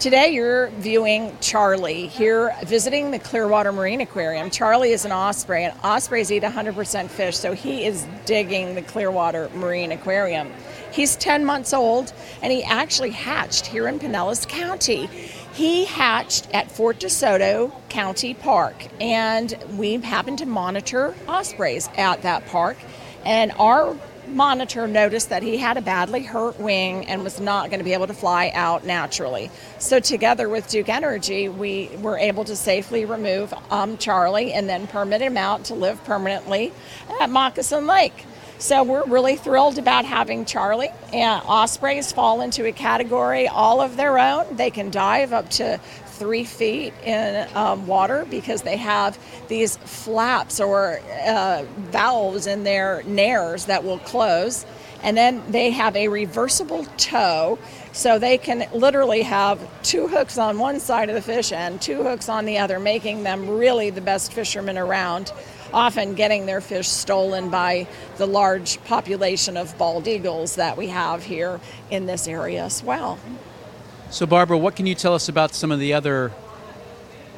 Today 0.00 0.28
you're 0.28 0.68
viewing 0.78 1.36
Charlie 1.42 2.06
here 2.06 2.54
visiting 2.64 3.10
the 3.10 3.18
Clearwater 3.18 3.70
Marine 3.72 4.00
Aquarium. 4.00 4.48
Charlie 4.48 4.92
is 4.92 5.04
an 5.04 5.12
osprey, 5.12 5.64
and 5.64 5.78
ospreys 5.82 6.32
eat 6.32 6.44
100% 6.44 7.10
fish, 7.10 7.36
so 7.36 7.52
he 7.52 7.84
is 7.84 8.06
digging 8.24 8.74
the 8.74 8.80
Clearwater 8.80 9.50
Marine 9.50 9.92
Aquarium. 9.92 10.50
He's 10.92 11.14
10 11.16 11.44
months 11.44 11.74
old, 11.74 12.14
and 12.40 12.50
he 12.50 12.64
actually 12.64 13.10
hatched 13.10 13.66
here 13.66 13.86
in 13.86 13.98
Pinellas 13.98 14.48
County. 14.48 15.10
He 15.58 15.86
hatched 15.86 16.46
at 16.54 16.70
Fort 16.70 17.00
DeSoto 17.00 17.72
County 17.88 18.32
Park, 18.32 18.76
and 19.00 19.58
we 19.76 19.96
happened 19.96 20.38
to 20.38 20.46
monitor 20.46 21.16
ospreys 21.26 21.88
at 21.96 22.22
that 22.22 22.46
park. 22.46 22.76
And 23.24 23.50
our 23.58 23.96
monitor 24.28 24.86
noticed 24.86 25.30
that 25.30 25.42
he 25.42 25.56
had 25.56 25.76
a 25.76 25.80
badly 25.80 26.22
hurt 26.22 26.60
wing 26.60 27.06
and 27.06 27.24
was 27.24 27.40
not 27.40 27.70
going 27.70 27.80
to 27.80 27.84
be 27.84 27.92
able 27.92 28.06
to 28.06 28.14
fly 28.14 28.52
out 28.54 28.84
naturally. 28.84 29.50
So, 29.80 29.98
together 29.98 30.48
with 30.48 30.68
Duke 30.68 30.88
Energy, 30.88 31.48
we 31.48 31.90
were 32.02 32.18
able 32.18 32.44
to 32.44 32.54
safely 32.54 33.04
remove 33.04 33.52
um, 33.72 33.98
Charlie 33.98 34.52
and 34.52 34.68
then 34.68 34.86
permit 34.86 35.20
him 35.20 35.36
out 35.36 35.64
to 35.64 35.74
live 35.74 36.04
permanently 36.04 36.72
at 37.20 37.30
Moccasin 37.30 37.88
Lake. 37.88 38.26
So 38.58 38.82
we're 38.82 39.04
really 39.04 39.36
thrilled 39.36 39.78
about 39.78 40.04
having 40.04 40.44
Charlie. 40.44 40.90
Ospreys 41.12 42.10
fall 42.10 42.40
into 42.40 42.66
a 42.66 42.72
category 42.72 43.46
all 43.46 43.80
of 43.80 43.96
their 43.96 44.18
own. 44.18 44.56
They 44.56 44.70
can 44.70 44.90
dive 44.90 45.32
up 45.32 45.48
to 45.50 45.78
three 46.06 46.42
feet 46.42 46.92
in 47.04 47.48
um, 47.54 47.86
water 47.86 48.26
because 48.28 48.62
they 48.62 48.76
have 48.76 49.16
these 49.46 49.76
flaps 49.76 50.58
or 50.58 51.00
uh, 51.24 51.64
valves 51.76 52.48
in 52.48 52.64
their 52.64 53.04
nares 53.04 53.66
that 53.66 53.84
will 53.84 54.00
close. 54.00 54.66
And 55.04 55.16
then 55.16 55.40
they 55.52 55.70
have 55.70 55.94
a 55.94 56.08
reversible 56.08 56.84
toe, 56.96 57.60
so 57.92 58.18
they 58.18 58.36
can 58.36 58.68
literally 58.72 59.22
have 59.22 59.60
two 59.84 60.08
hooks 60.08 60.36
on 60.36 60.58
one 60.58 60.80
side 60.80 61.08
of 61.08 61.14
the 61.14 61.22
fish 61.22 61.52
and 61.52 61.80
two 61.80 62.02
hooks 62.02 62.28
on 62.28 62.44
the 62.46 62.58
other, 62.58 62.80
making 62.80 63.22
them 63.22 63.48
really 63.48 63.90
the 63.90 64.00
best 64.00 64.32
fishermen 64.32 64.76
around 64.76 65.32
often 65.72 66.14
getting 66.14 66.46
their 66.46 66.60
fish 66.60 66.88
stolen 66.88 67.50
by 67.50 67.86
the 68.16 68.26
large 68.26 68.82
population 68.84 69.56
of 69.56 69.76
bald 69.78 70.08
eagles 70.08 70.56
that 70.56 70.76
we 70.76 70.88
have 70.88 71.24
here 71.24 71.60
in 71.90 72.06
this 72.06 72.26
area 72.28 72.64
as 72.64 72.82
well. 72.82 73.18
So, 74.10 74.26
Barbara, 74.26 74.56
what 74.56 74.74
can 74.76 74.86
you 74.86 74.94
tell 74.94 75.14
us 75.14 75.28
about 75.28 75.54
some 75.54 75.70
of 75.70 75.78
the 75.78 75.92
other 75.92 76.32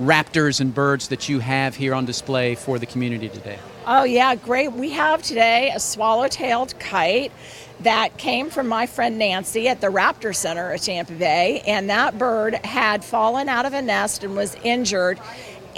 raptors 0.00 0.60
and 0.60 0.74
birds 0.74 1.08
that 1.08 1.28
you 1.28 1.40
have 1.40 1.76
here 1.76 1.94
on 1.94 2.04
display 2.04 2.54
for 2.54 2.78
the 2.78 2.86
community 2.86 3.28
today? 3.28 3.58
Oh, 3.86 4.04
yeah, 4.04 4.34
great. 4.34 4.72
We 4.72 4.90
have 4.90 5.22
today 5.22 5.72
a 5.74 5.80
swallow-tailed 5.80 6.78
kite 6.78 7.32
that 7.80 8.18
came 8.18 8.50
from 8.50 8.68
my 8.68 8.86
friend 8.86 9.18
Nancy 9.18 9.68
at 9.68 9.80
the 9.80 9.88
Raptor 9.88 10.36
Center 10.36 10.72
at 10.72 10.82
Tampa 10.82 11.14
Bay, 11.14 11.62
and 11.66 11.90
that 11.90 12.18
bird 12.18 12.54
had 12.54 13.02
fallen 13.02 13.48
out 13.48 13.66
of 13.66 13.72
a 13.72 13.82
nest 13.82 14.22
and 14.22 14.36
was 14.36 14.54
injured 14.62 15.18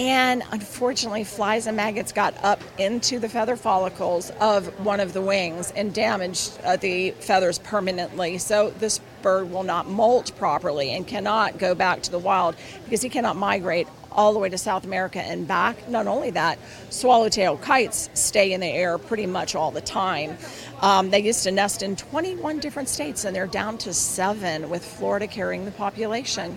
And 0.02 0.42
unfortunately, 0.50 1.22
flies 1.22 1.68
and 1.68 1.76
maggots 1.76 2.10
got 2.10 2.34
up 2.42 2.60
into 2.76 3.20
the 3.20 3.28
feather 3.28 3.54
follicles 3.54 4.30
of 4.40 4.66
one 4.84 4.98
of 4.98 5.12
the 5.12 5.20
wings 5.22 5.72
and 5.76 5.94
damaged 5.94 6.58
uh, 6.64 6.74
the 6.74 7.12
feathers 7.12 7.60
permanently. 7.60 8.38
So 8.38 8.70
this 8.70 8.98
bird 9.22 9.52
will 9.52 9.62
not 9.62 9.88
molt 9.88 10.36
properly 10.36 10.90
and 10.90 11.06
cannot 11.06 11.56
go 11.56 11.76
back 11.76 12.02
to 12.02 12.10
the 12.10 12.18
wild 12.18 12.56
because 12.82 13.00
he 13.00 13.08
cannot 13.08 13.36
migrate 13.36 13.86
all 14.10 14.32
the 14.32 14.40
way 14.40 14.48
to 14.48 14.58
South 14.58 14.84
America 14.84 15.20
and 15.20 15.46
back. 15.46 15.88
Not 15.88 16.08
only 16.08 16.30
that, 16.30 16.58
swallowtail 16.90 17.58
kites 17.58 18.10
stay 18.14 18.52
in 18.52 18.60
the 18.60 18.66
air 18.66 18.98
pretty 18.98 19.26
much 19.26 19.54
all 19.54 19.70
the 19.70 19.80
time. 19.80 20.36
Um, 20.80 21.10
they 21.10 21.20
used 21.20 21.44
to 21.44 21.52
nest 21.52 21.82
in 21.82 21.96
21 21.96 22.58
different 22.58 22.88
states, 22.88 23.24
and 23.24 23.34
they're 23.34 23.46
down 23.46 23.78
to 23.78 23.94
seven, 23.94 24.68
with 24.68 24.84
Florida 24.84 25.26
carrying 25.26 25.64
the 25.64 25.70
population. 25.70 26.56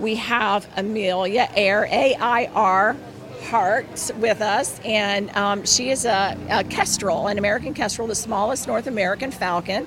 We 0.00 0.14
have 0.14 0.66
Amelia 0.78 1.50
Air, 1.54 1.86
A 1.90 2.14
I 2.14 2.46
R, 2.54 2.96
Hart 3.50 4.10
with 4.16 4.40
us, 4.40 4.80
and 4.82 5.28
um, 5.36 5.66
she 5.66 5.90
is 5.90 6.06
a, 6.06 6.38
a 6.48 6.64
kestrel, 6.64 7.26
an 7.26 7.36
American 7.36 7.74
kestrel, 7.74 8.08
the 8.08 8.14
smallest 8.14 8.66
North 8.66 8.86
American 8.86 9.30
falcon. 9.30 9.86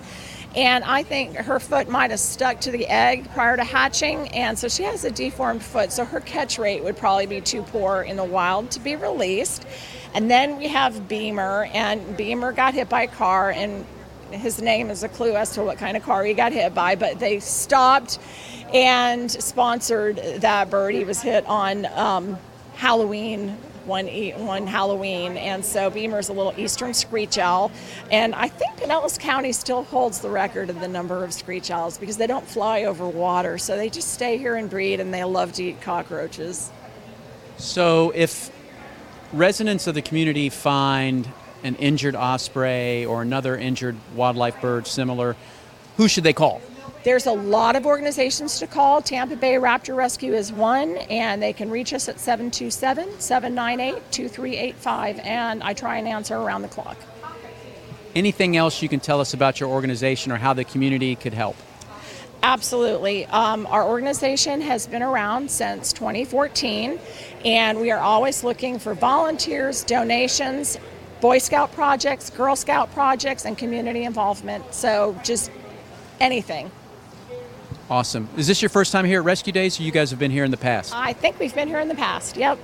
And 0.55 0.83
I 0.83 1.01
think 1.01 1.35
her 1.35 1.59
foot 1.59 1.89
might 1.89 2.11
have 2.11 2.19
stuck 2.19 2.61
to 2.61 2.71
the 2.71 2.85
egg 2.85 3.27
prior 3.33 3.57
to 3.57 3.63
hatching, 3.63 4.27
and 4.29 4.57
so 4.57 4.67
she 4.67 4.83
has 4.83 5.03
a 5.03 5.09
deformed 5.09 5.63
foot, 5.63 5.91
so 5.91 6.05
her 6.05 6.19
catch 6.19 6.59
rate 6.59 6.83
would 6.83 6.95
probably 6.95 7.25
be 7.25 7.41
too 7.41 7.63
poor 7.63 8.03
in 8.03 8.17
the 8.17 8.23
wild 8.23 8.69
to 8.71 8.79
be 8.79 8.95
released. 8.95 9.65
And 10.13 10.29
then 10.29 10.57
we 10.57 10.67
have 10.67 11.07
Beamer, 11.07 11.69
and 11.73 12.15
Beamer 12.15 12.51
got 12.51 12.75
hit 12.75 12.87
by 12.87 13.03
a 13.03 13.07
car, 13.07 13.49
and 13.49 13.83
his 14.33 14.61
name 14.61 14.89
is 14.89 15.03
a 15.03 15.09
clue 15.09 15.35
as 15.35 15.51
to 15.51 15.63
what 15.63 15.77
kind 15.77 15.97
of 15.97 16.03
car 16.03 16.23
he 16.23 16.33
got 16.33 16.51
hit 16.51 16.73
by, 16.73 16.95
but 16.95 17.19
they 17.19 17.39
stopped 17.39 18.19
and 18.73 19.29
sponsored 19.29 20.17
that 20.37 20.69
bird. 20.69 20.95
He 20.95 21.03
was 21.03 21.21
hit 21.21 21.45
on 21.45 21.85
um, 21.85 22.37
Halloween 22.75 23.57
one 23.85 24.07
one 24.07 24.65
Halloween, 24.65 25.37
and 25.37 25.63
so 25.63 25.89
Beamer's 25.89 26.29
a 26.29 26.33
little 26.33 26.53
eastern 26.57 26.93
screech 26.93 27.37
owl, 27.37 27.71
and 28.11 28.33
I 28.33 28.47
think 28.47 28.77
Pinellas 28.77 29.19
County 29.19 29.51
still 29.51 29.83
holds 29.83 30.19
the 30.19 30.29
record 30.29 30.69
of 30.69 30.79
the 30.79 30.87
number 30.87 31.23
of 31.23 31.33
screech 31.33 31.69
owls 31.69 31.97
because 31.97 32.17
they 32.17 32.27
don't 32.27 32.47
fly 32.47 32.85
over 32.85 33.07
water, 33.07 33.57
so 33.57 33.75
they 33.75 33.89
just 33.89 34.13
stay 34.13 34.37
here 34.37 34.55
and 34.55 34.69
breed, 34.69 34.99
and 34.99 35.13
they 35.13 35.23
love 35.23 35.53
to 35.53 35.63
eat 35.63 35.81
cockroaches. 35.81 36.71
So 37.57 38.11
if 38.15 38.51
residents 39.31 39.87
of 39.87 39.95
the 39.95 40.01
community 40.01 40.49
find 40.49 41.27
an 41.63 41.75
injured 41.75 42.15
osprey 42.15 43.05
or 43.05 43.21
another 43.21 43.57
injured 43.57 43.95
wildlife 44.15 44.59
bird 44.61 44.85
similar, 44.85 45.35
who 45.97 46.07
should 46.07 46.23
they 46.23 46.33
call? 46.33 46.61
There's 47.03 47.25
a 47.25 47.33
lot 47.33 47.75
of 47.75 47.85
organizations 47.85 48.59
to 48.59 48.67
call. 48.67 49.01
Tampa 49.01 49.35
Bay 49.35 49.55
Raptor 49.55 49.95
Rescue 49.95 50.33
is 50.33 50.53
one, 50.53 50.95
and 51.09 51.43
they 51.43 51.51
can 51.51 51.69
reach 51.69 51.93
us 51.93 52.07
at 52.07 52.19
727 52.19 53.19
798 53.19 54.11
2385, 54.11 55.19
and 55.19 55.61
I 55.63 55.73
try 55.73 55.97
and 55.97 56.07
answer 56.07 56.37
around 56.37 56.61
the 56.61 56.69
clock. 56.69 56.97
Anything 58.15 58.55
else 58.55 58.81
you 58.81 58.87
can 58.87 59.01
tell 59.01 59.19
us 59.19 59.33
about 59.33 59.59
your 59.59 59.69
organization 59.69 60.31
or 60.31 60.37
how 60.37 60.53
the 60.53 60.63
community 60.63 61.15
could 61.15 61.33
help? 61.33 61.57
Absolutely. 62.43 63.25
Um, 63.27 63.65
our 63.67 63.85
organization 63.85 64.61
has 64.61 64.85
been 64.85 65.01
around 65.01 65.49
since 65.49 65.91
2014, 65.93 66.99
and 67.43 67.79
we 67.79 67.89
are 67.89 67.99
always 67.99 68.43
looking 68.43 68.79
for 68.79 68.93
volunteers, 68.93 69.83
donations, 69.83 70.77
Boy 71.23 71.37
Scout 71.37 71.71
projects, 71.71 72.29
Girl 72.29 72.53
Scout 72.53 72.91
projects, 72.91 73.45
and 73.45 73.57
community 73.57 74.03
involvement. 74.03 74.73
So 74.73 75.17
just 75.23 75.51
anything. 76.19 76.69
Awesome. 77.89 78.27
Is 78.35 78.45
this 78.45 78.61
your 78.61 78.67
first 78.67 78.91
time 78.91 79.05
here 79.05 79.21
at 79.21 79.25
Rescue 79.25 79.53
Days, 79.53 79.79
or 79.79 79.83
you 79.83 79.91
guys 79.93 80.09
have 80.09 80.19
been 80.19 80.31
here 80.31 80.43
in 80.43 80.51
the 80.51 80.57
past? 80.57 80.93
I 80.93 81.13
think 81.13 81.39
we've 81.39 81.55
been 81.55 81.69
here 81.69 81.79
in 81.79 81.87
the 81.87 81.95
past. 81.95 82.35
Yep. 82.35 82.59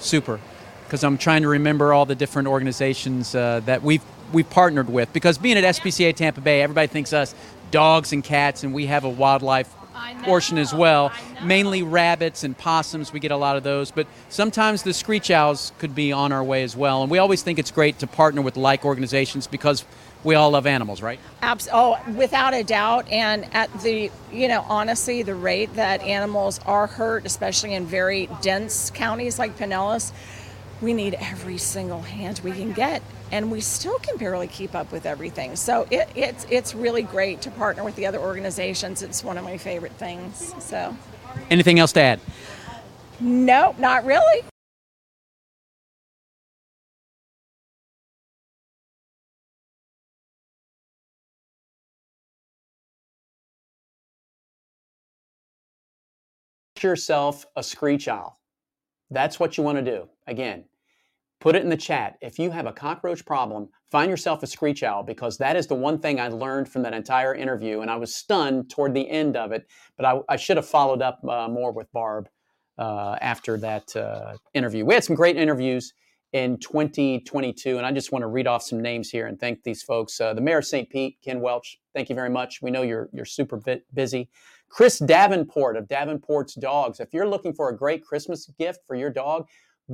Super. 0.00 0.38
Because 0.84 1.02
I'm 1.02 1.16
trying 1.16 1.40
to 1.40 1.48
remember 1.48 1.94
all 1.94 2.04
the 2.04 2.14
different 2.14 2.46
organizations 2.46 3.34
uh, 3.34 3.60
that 3.64 3.82
we've 3.82 4.04
we've 4.34 4.50
partnered 4.50 4.90
with. 4.90 5.10
Because 5.14 5.38
being 5.38 5.56
at 5.56 5.64
SPCA 5.64 6.14
Tampa 6.14 6.42
Bay, 6.42 6.60
everybody 6.60 6.88
thinks 6.88 7.14
us 7.14 7.34
dogs 7.70 8.12
and 8.12 8.22
cats, 8.22 8.64
and 8.64 8.74
we 8.74 8.84
have 8.84 9.04
a 9.04 9.08
wildlife 9.08 9.74
portion 10.22 10.58
as 10.58 10.74
well. 10.74 11.12
Mainly 11.42 11.82
rabbits 11.82 12.44
and 12.44 12.56
possums. 12.56 13.12
We 13.12 13.20
get 13.20 13.30
a 13.30 13.36
lot 13.36 13.56
of 13.56 13.62
those, 13.62 13.90
but 13.90 14.06
sometimes 14.28 14.82
the 14.82 14.92
screech 14.92 15.30
owls 15.30 15.72
could 15.78 15.94
be 15.94 16.12
on 16.12 16.32
our 16.32 16.44
way 16.44 16.62
as 16.62 16.76
well. 16.76 17.02
And 17.02 17.10
we 17.10 17.18
always 17.18 17.42
think 17.42 17.58
it's 17.58 17.70
great 17.70 17.98
to 18.00 18.06
partner 18.06 18.42
with 18.42 18.56
like 18.56 18.84
organizations 18.84 19.46
because 19.46 19.84
we 20.24 20.34
all 20.34 20.50
love 20.50 20.66
animals, 20.66 21.02
right? 21.02 21.20
Abs- 21.42 21.68
oh, 21.72 21.98
without 22.16 22.52
a 22.52 22.64
doubt. 22.64 23.08
And 23.10 23.46
at 23.54 23.72
the, 23.80 24.10
you 24.32 24.48
know, 24.48 24.64
honestly, 24.68 25.22
the 25.22 25.34
rate 25.34 25.74
that 25.74 26.00
animals 26.02 26.58
are 26.66 26.86
hurt, 26.88 27.24
especially 27.26 27.74
in 27.74 27.86
very 27.86 28.28
dense 28.42 28.90
counties 28.90 29.38
like 29.38 29.56
Pinellas, 29.56 30.12
we 30.82 30.92
need 30.92 31.14
every 31.14 31.58
single 31.58 32.02
hand 32.02 32.40
we 32.42 32.52
can 32.52 32.72
get. 32.72 33.02
And 33.32 33.50
we 33.50 33.60
still 33.60 33.98
can 33.98 34.16
barely 34.16 34.46
keep 34.46 34.74
up 34.74 34.92
with 34.92 35.06
everything. 35.06 35.56
So 35.56 35.86
it, 35.90 36.08
it's, 36.14 36.46
it's 36.50 36.74
really 36.74 37.02
great 37.02 37.40
to 37.42 37.50
partner 37.50 37.84
with 37.84 37.96
the 37.96 38.06
other 38.06 38.18
organizations. 38.18 39.02
It's 39.02 39.24
one 39.24 39.36
of 39.36 39.44
my 39.44 39.58
favorite 39.58 39.92
things. 39.92 40.54
So, 40.60 40.96
anything 41.50 41.78
else 41.78 41.92
to 41.92 42.00
add? 42.00 42.20
No, 43.20 43.74
not 43.78 44.04
really. 44.04 44.42
yourself 56.82 57.44
a 57.56 57.62
screech 57.62 58.08
owl. 58.08 58.38
That's 59.10 59.38
what 59.38 59.56
you 59.56 59.64
want 59.64 59.78
to 59.78 59.84
do. 59.84 60.08
Again, 60.26 60.64
put 61.40 61.54
it 61.54 61.62
in 61.62 61.68
the 61.68 61.76
chat. 61.76 62.16
If 62.20 62.38
you 62.38 62.50
have 62.50 62.66
a 62.66 62.72
cockroach 62.72 63.24
problem, 63.24 63.68
find 63.90 64.10
yourself 64.10 64.42
a 64.42 64.46
screech 64.46 64.82
owl 64.82 65.02
because 65.02 65.36
that 65.38 65.56
is 65.56 65.66
the 65.66 65.74
one 65.74 65.98
thing 65.98 66.20
I 66.20 66.28
learned 66.28 66.68
from 66.68 66.82
that 66.82 66.94
entire 66.94 67.34
interview. 67.34 67.80
And 67.80 67.90
I 67.90 67.96
was 67.96 68.14
stunned 68.14 68.70
toward 68.70 68.94
the 68.94 69.08
end 69.08 69.36
of 69.36 69.52
it, 69.52 69.66
but 69.96 70.06
I, 70.06 70.20
I 70.28 70.36
should 70.36 70.56
have 70.56 70.66
followed 70.66 71.02
up 71.02 71.20
uh, 71.28 71.48
more 71.48 71.72
with 71.72 71.90
Barb 71.92 72.28
uh, 72.78 73.16
after 73.20 73.56
that 73.58 73.94
uh, 73.96 74.34
interview. 74.54 74.84
We 74.84 74.94
had 74.94 75.04
some 75.04 75.16
great 75.16 75.36
interviews 75.36 75.92
in 76.32 76.58
2022, 76.58 77.76
and 77.76 77.86
I 77.86 77.92
just 77.92 78.12
want 78.12 78.22
to 78.22 78.26
read 78.26 78.46
off 78.46 78.62
some 78.62 78.80
names 78.80 79.10
here 79.10 79.26
and 79.26 79.38
thank 79.38 79.62
these 79.62 79.82
folks. 79.82 80.20
Uh, 80.20 80.34
the 80.34 80.40
mayor 80.40 80.58
of 80.58 80.64
St. 80.64 80.88
Pete, 80.90 81.18
Ken 81.24 81.40
Welch, 81.40 81.78
thank 81.94 82.08
you 82.08 82.14
very 82.14 82.30
much. 82.30 82.60
We 82.60 82.70
know 82.70 82.82
you're 82.82 83.08
you're 83.12 83.24
super 83.24 83.60
busy. 83.94 84.28
Chris 84.68 84.98
Davenport 84.98 85.76
of 85.76 85.88
Davenport's 85.88 86.54
Dogs. 86.54 87.00
If 87.00 87.14
you're 87.14 87.28
looking 87.28 87.54
for 87.54 87.68
a 87.68 87.76
great 87.76 88.04
Christmas 88.04 88.46
gift 88.58 88.80
for 88.86 88.96
your 88.96 89.10
dog, 89.10 89.46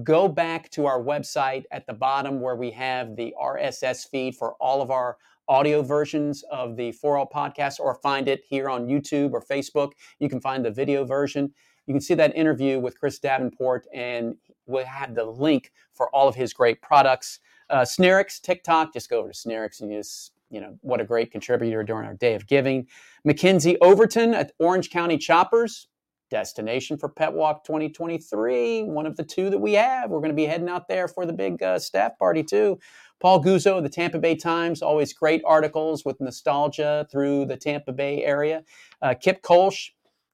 go 0.02 0.28
back 0.28 0.70
to 0.70 0.86
our 0.86 1.00
website 1.00 1.64
at 1.70 1.86
the 1.86 1.92
bottom 1.92 2.40
where 2.40 2.56
we 2.56 2.70
have 2.70 3.16
the 3.16 3.34
RSS 3.40 4.08
feed 4.08 4.34
for 4.34 4.54
all 4.54 4.80
of 4.80 4.90
our 4.90 5.16
audio 5.48 5.82
versions 5.82 6.44
of 6.50 6.76
the 6.76 6.92
For 6.92 7.18
All 7.18 7.28
podcast, 7.28 7.78
or 7.78 7.94
find 7.96 8.28
it 8.28 8.42
here 8.48 8.70
on 8.70 8.86
YouTube 8.86 9.32
or 9.32 9.42
Facebook. 9.42 9.92
You 10.18 10.28
can 10.28 10.40
find 10.40 10.64
the 10.64 10.70
video 10.70 11.04
version. 11.04 11.52
You 11.86 11.94
can 11.94 12.00
see 12.00 12.14
that 12.14 12.34
interview 12.36 12.78
with 12.78 12.98
Chris 12.98 13.18
Davenport, 13.18 13.86
and 13.92 14.36
we'll 14.66 14.86
have 14.86 15.14
the 15.14 15.24
link 15.24 15.72
for 15.92 16.08
all 16.14 16.28
of 16.28 16.36
his 16.36 16.52
great 16.52 16.80
products. 16.80 17.40
Uh, 17.68 17.80
Snarix, 17.80 18.40
TikTok, 18.40 18.92
just 18.92 19.10
go 19.10 19.18
over 19.18 19.32
to 19.32 19.34
Snarix 19.34 19.80
and 19.80 19.90
you 19.90 19.98
just 19.98 20.32
you 20.52 20.60
know, 20.60 20.78
what 20.82 21.00
a 21.00 21.04
great 21.04 21.32
contributor 21.32 21.82
during 21.82 22.06
our 22.06 22.14
day 22.14 22.34
of 22.34 22.46
giving. 22.46 22.86
Mackenzie 23.24 23.78
Overton 23.80 24.34
at 24.34 24.52
Orange 24.58 24.90
County 24.90 25.16
Choppers, 25.16 25.88
destination 26.32 26.96
for 26.96 27.10
Pet 27.10 27.32
Walk 27.32 27.62
2023, 27.64 28.84
one 28.84 29.04
of 29.06 29.16
the 29.16 29.22
two 29.22 29.50
that 29.50 29.58
we 29.58 29.74
have. 29.74 30.10
We're 30.10 30.20
going 30.20 30.30
to 30.30 30.34
be 30.34 30.46
heading 30.46 30.68
out 30.68 30.88
there 30.88 31.06
for 31.06 31.26
the 31.26 31.32
big 31.32 31.62
uh, 31.62 31.78
staff 31.78 32.18
party 32.18 32.42
too. 32.42 32.80
Paul 33.20 33.44
Guzzo, 33.44 33.82
the 33.82 33.90
Tampa 33.90 34.18
Bay 34.18 34.34
Times, 34.34 34.80
always 34.80 35.12
great 35.12 35.42
articles 35.44 36.04
with 36.04 36.20
nostalgia 36.20 37.06
through 37.12 37.44
the 37.44 37.56
Tampa 37.56 37.92
Bay 37.92 38.24
area. 38.24 38.64
Uh, 39.02 39.14
Kip 39.14 39.42
Kolsch, 39.42 39.90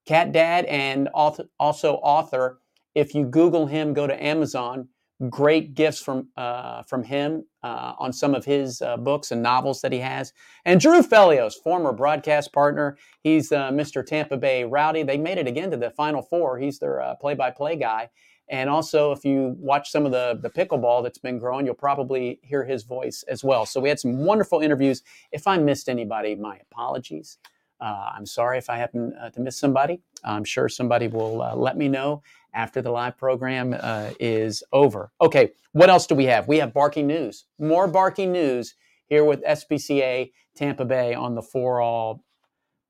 cat 0.06 0.32
dad, 0.32 0.64
and 0.66 1.08
also 1.12 1.94
author. 1.96 2.60
If 2.94 3.14
you 3.14 3.26
Google 3.26 3.66
him, 3.66 3.92
go 3.92 4.06
to 4.06 4.24
Amazon 4.24 4.88
great 5.28 5.74
gifts 5.74 6.00
from 6.00 6.28
uh, 6.36 6.82
from 6.84 7.02
him 7.02 7.44
uh, 7.62 7.94
on 7.98 8.12
some 8.12 8.34
of 8.34 8.44
his 8.44 8.80
uh, 8.82 8.96
books 8.96 9.32
and 9.32 9.42
novels 9.42 9.80
that 9.80 9.92
he 9.92 9.98
has. 9.98 10.32
And 10.64 10.80
Drew 10.80 11.02
Felios, 11.02 11.54
former 11.54 11.92
broadcast 11.92 12.52
partner, 12.52 12.96
he's 13.22 13.50
uh, 13.50 13.70
Mr. 13.70 14.04
Tampa 14.04 14.36
Bay 14.36 14.64
Rowdy. 14.64 15.02
They 15.02 15.18
made 15.18 15.38
it 15.38 15.46
again 15.48 15.70
to 15.72 15.76
the 15.76 15.90
Final 15.90 16.22
Four. 16.22 16.58
He's 16.58 16.78
their 16.78 17.00
uh, 17.00 17.14
play-by-play 17.16 17.76
guy. 17.76 18.10
And 18.50 18.70
also, 18.70 19.12
if 19.12 19.24
you 19.24 19.56
watch 19.58 19.90
some 19.90 20.06
of 20.06 20.12
the 20.12 20.38
the 20.40 20.50
pickleball 20.50 21.02
that's 21.02 21.18
been 21.18 21.38
growing, 21.38 21.66
you'll 21.66 21.74
probably 21.74 22.38
hear 22.42 22.64
his 22.64 22.84
voice 22.84 23.24
as 23.28 23.42
well. 23.42 23.66
So 23.66 23.80
we 23.80 23.88
had 23.88 23.98
some 23.98 24.24
wonderful 24.24 24.60
interviews. 24.60 25.02
If 25.32 25.46
I 25.46 25.58
missed 25.58 25.88
anybody, 25.88 26.34
my 26.36 26.58
apologies. 26.70 27.38
Uh, 27.80 28.10
I'm 28.16 28.26
sorry 28.26 28.58
if 28.58 28.68
I 28.68 28.76
happen 28.76 29.14
to 29.32 29.40
miss 29.40 29.56
somebody. 29.56 30.00
I'm 30.24 30.42
sure 30.42 30.68
somebody 30.68 31.06
will 31.06 31.36
let 31.56 31.76
me 31.76 31.86
know 31.86 32.22
after 32.54 32.82
the 32.82 32.90
live 32.90 33.16
program 33.16 33.76
uh, 33.78 34.10
is 34.18 34.62
over. 34.72 35.12
Okay, 35.20 35.50
what 35.72 35.90
else 35.90 36.06
do 36.06 36.14
we 36.14 36.24
have? 36.24 36.48
We 36.48 36.58
have 36.58 36.72
barking 36.72 37.06
news. 37.06 37.44
More 37.58 37.86
barking 37.86 38.32
news 38.32 38.74
here 39.06 39.24
with 39.24 39.42
SPCA 39.44 40.30
Tampa 40.56 40.84
Bay 40.84 41.14
on 41.14 41.34
the 41.34 41.42
For 41.42 41.80
All 41.80 42.24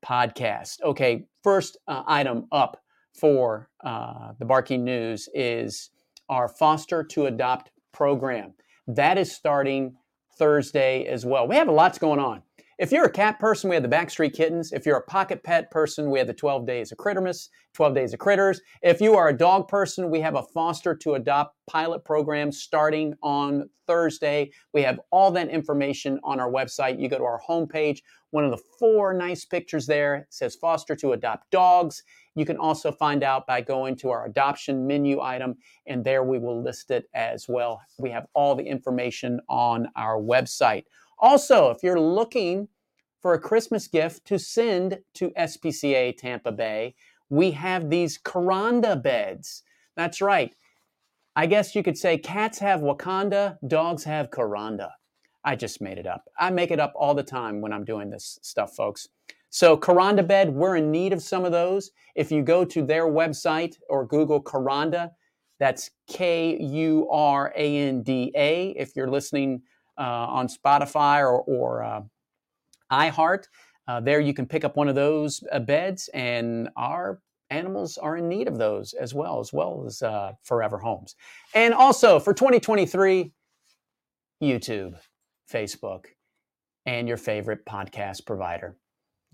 podcast. 0.05 0.83
Okay, 0.83 1.27
first 1.43 1.77
uh, 1.87 2.03
item 2.07 2.47
up 2.53 2.83
for 3.19 3.69
uh, 3.85 4.33
the 4.39 4.45
barking 4.45 4.85
news 4.85 5.29
is 5.35 5.91
our 6.29 6.49
foster 6.49 7.03
to 7.03 7.27
adopt 7.27 7.71
program. 7.93 8.55
That 8.87 9.19
is 9.19 9.35
starting 9.35 9.97
Thursday 10.39 11.05
as 11.07 11.27
well. 11.27 11.49
We 11.49 11.57
have 11.57 11.69
lots 11.69 11.99
going 11.99 12.21
on. 12.21 12.43
If 12.79 12.93
you're 12.93 13.07
a 13.07 13.11
cat 13.11 13.41
person, 13.41 13.69
we 13.69 13.75
have 13.75 13.83
the 13.83 13.89
Backstreet 13.89 14.35
Kittens. 14.35 14.73
If 14.73 14.87
you're 14.87 14.99
a 14.99 15.03
pocket 15.03 15.43
pet 15.43 15.69
person, 15.73 16.13
we 16.13 16.21
have 16.21 16.29
the 16.29 16.33
12 16.33 16.65
Days 16.65 16.93
of 16.93 16.99
Crittermas, 16.99 17.49
12 17.75 17.93
Days 17.93 18.13
of 18.13 18.21
Critters. 18.21 18.61
If 18.83 19.01
you 19.01 19.17
are 19.17 19.31
a 19.31 19.37
dog 19.37 19.67
person, 19.67 20.11
we 20.11 20.21
have 20.21 20.37
a 20.37 20.45
foster 20.55 20.95
to 20.95 21.15
adopt 21.15 21.57
pilot 21.69 22.05
program 22.05 22.53
starting 22.53 23.15
on 23.21 23.69
Thursday. 23.89 24.53
We 24.73 24.83
have 24.83 25.01
all 25.11 25.33
that 25.33 25.49
information 25.49 26.21
on 26.23 26.39
our 26.39 26.53
website. 26.53 27.01
You 27.01 27.09
go 27.09 27.19
to 27.19 27.25
our 27.25 27.41
homepage, 27.49 27.99
one 28.31 28.45
of 28.45 28.53
the 28.53 28.63
four 28.79 29.13
nice 29.13 29.45
pictures 29.45 29.87
there 29.87 30.29
says 30.31 30.55
foster 30.55 30.95
to 30.97 31.15
adopt 31.15 31.51
dogs. 31.51 32.05
You 32.37 32.45
can 32.45 32.59
also 32.59 32.93
find 32.93 33.25
out 33.25 33.45
by 33.49 33.61
going 33.61 33.97
to 33.97 34.11
our 34.11 34.27
adoption 34.27 34.87
menu 34.87 35.21
item, 35.21 35.57
and 35.89 36.05
there 36.05 36.23
we 36.23 36.39
will 36.39 36.63
list 36.63 36.93
it 36.93 37.07
as 37.13 37.47
well. 37.49 37.81
We 37.99 38.11
have 38.11 38.27
all 38.35 38.55
the 38.55 38.63
information 38.63 39.41
on 39.49 39.89
our 39.97 40.21
website. 40.21 40.85
Also, 41.19 41.71
if 41.71 41.83
you're 41.83 42.01
looking 42.01 42.69
for 43.21 43.35
a 43.35 43.41
Christmas 43.41 43.89
gift 43.89 44.25
to 44.27 44.39
send 44.39 45.01
to 45.15 45.31
SPCA 45.31 46.17
Tampa 46.17 46.53
Bay, 46.53 46.95
we 47.29 47.51
have 47.53 47.91
these 47.91 48.19
Kuranda 48.19 49.01
beds. 49.03 49.63
That's 49.97 50.21
right. 50.21 50.55
I 51.35 51.47
guess 51.47 51.75
you 51.75 51.83
could 51.83 51.99
say 51.99 52.19
cats 52.19 52.59
have 52.61 52.81
Wakanda, 52.81 53.59
dogs 53.67 54.05
have 54.05 54.31
Kuranda. 54.31 54.91
I 55.45 55.57
just 55.57 55.81
made 55.81 55.99
it 55.99 56.07
up. 56.07 56.25
I 56.39 56.51
make 56.51 56.71
it 56.71 56.81
up 56.81 56.93
all 56.97 57.15
the 57.15 57.23
time 57.23 57.61
when 57.61 57.73
I'm 57.73 57.85
doing 57.85 58.11
this 58.11 58.39
stuff, 58.43 58.75
folks. 58.75 59.09
So, 59.51 59.77
Kuranda 59.77 60.27
bed, 60.27 60.51
we're 60.51 60.77
in 60.77 60.91
need 60.91 61.13
of 61.13 61.23
some 61.23 61.45
of 61.45 61.53
those. 61.53 61.91
If 62.15 62.31
you 62.31 62.43
go 62.43 62.65
to 62.67 62.85
their 62.85 63.07
website 63.07 63.77
or 63.89 64.05
Google 64.05 64.43
Kuranda, 64.43 65.11
that's 65.59 65.91
K 66.07 66.59
U 66.61 67.09
R 67.11 67.53
A 67.57 67.77
N 67.79 68.03
D 68.03 68.33
A. 68.37 68.71
If 68.71 68.95
you're 68.95 69.11
listening 69.11 69.63
on 70.03 70.49
Spotify 70.49 71.21
or, 71.21 71.41
or 71.43 71.83
uh, 71.83 72.03
iHeart. 72.91 73.45
Uh, 73.87 74.01
there 74.01 74.21
you 74.21 74.35
can 74.35 74.47
pick 74.47 74.65
up 74.65 74.77
one 74.77 74.89
of 74.89 74.95
those 74.95 75.43
beds, 75.67 76.09
and 76.13 76.69
our 76.77 77.21
animals 77.51 77.97
are 77.99 78.19
in 78.19 78.29
need 78.29 78.49
of 78.49 78.59
those 78.59 78.93
as 78.95 79.15
well, 79.15 79.41
as 79.41 79.53
well 79.53 79.85
as 79.87 80.03
uh, 80.03 80.33
Forever 80.43 80.79
Homes. 80.79 81.15
And 81.55 81.73
also 81.73 82.21
for 82.21 82.35
2023, 82.35 83.33
YouTube, 84.43 84.95
Facebook, 85.51 86.05
and 86.87 87.09
your 87.09 87.17
favorite 87.17 87.65
podcast 87.67 88.27
provider. 88.27 88.77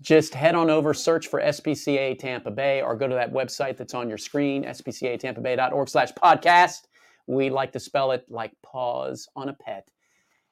Just 0.01 0.33
head 0.33 0.55
on 0.55 0.69
over, 0.69 0.93
search 0.93 1.27
for 1.27 1.39
SPCA 1.41 2.17
Tampa 2.19 2.51
Bay, 2.51 2.81
or 2.81 2.95
go 2.95 3.07
to 3.07 3.15
that 3.15 3.31
website 3.31 3.77
that's 3.77 3.93
on 3.93 4.09
your 4.09 4.17
screen, 4.17 4.63
spcatampabay.org 4.63 5.89
slash 5.89 6.11
podcast. 6.13 6.81
We 7.27 7.49
like 7.49 7.71
to 7.73 7.79
spell 7.79 8.11
it 8.11 8.25
like 8.29 8.51
pause 8.61 9.27
on 9.35 9.49
a 9.49 9.53
pet 9.53 9.89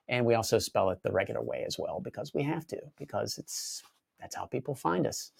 and 0.07 0.25
we 0.25 0.35
also 0.35 0.59
spell 0.59 0.89
it 0.89 1.01
the 1.03 1.11
regular 1.11 1.41
way 1.41 1.63
as 1.65 1.77
well 1.79 1.99
because 1.99 2.33
we 2.33 2.43
have 2.43 2.67
to 2.67 2.77
because 2.97 3.37
it's 3.37 3.83
that's 4.19 4.35
how 4.35 4.45
people 4.45 4.73
find 4.73 5.05
us. 5.05 5.31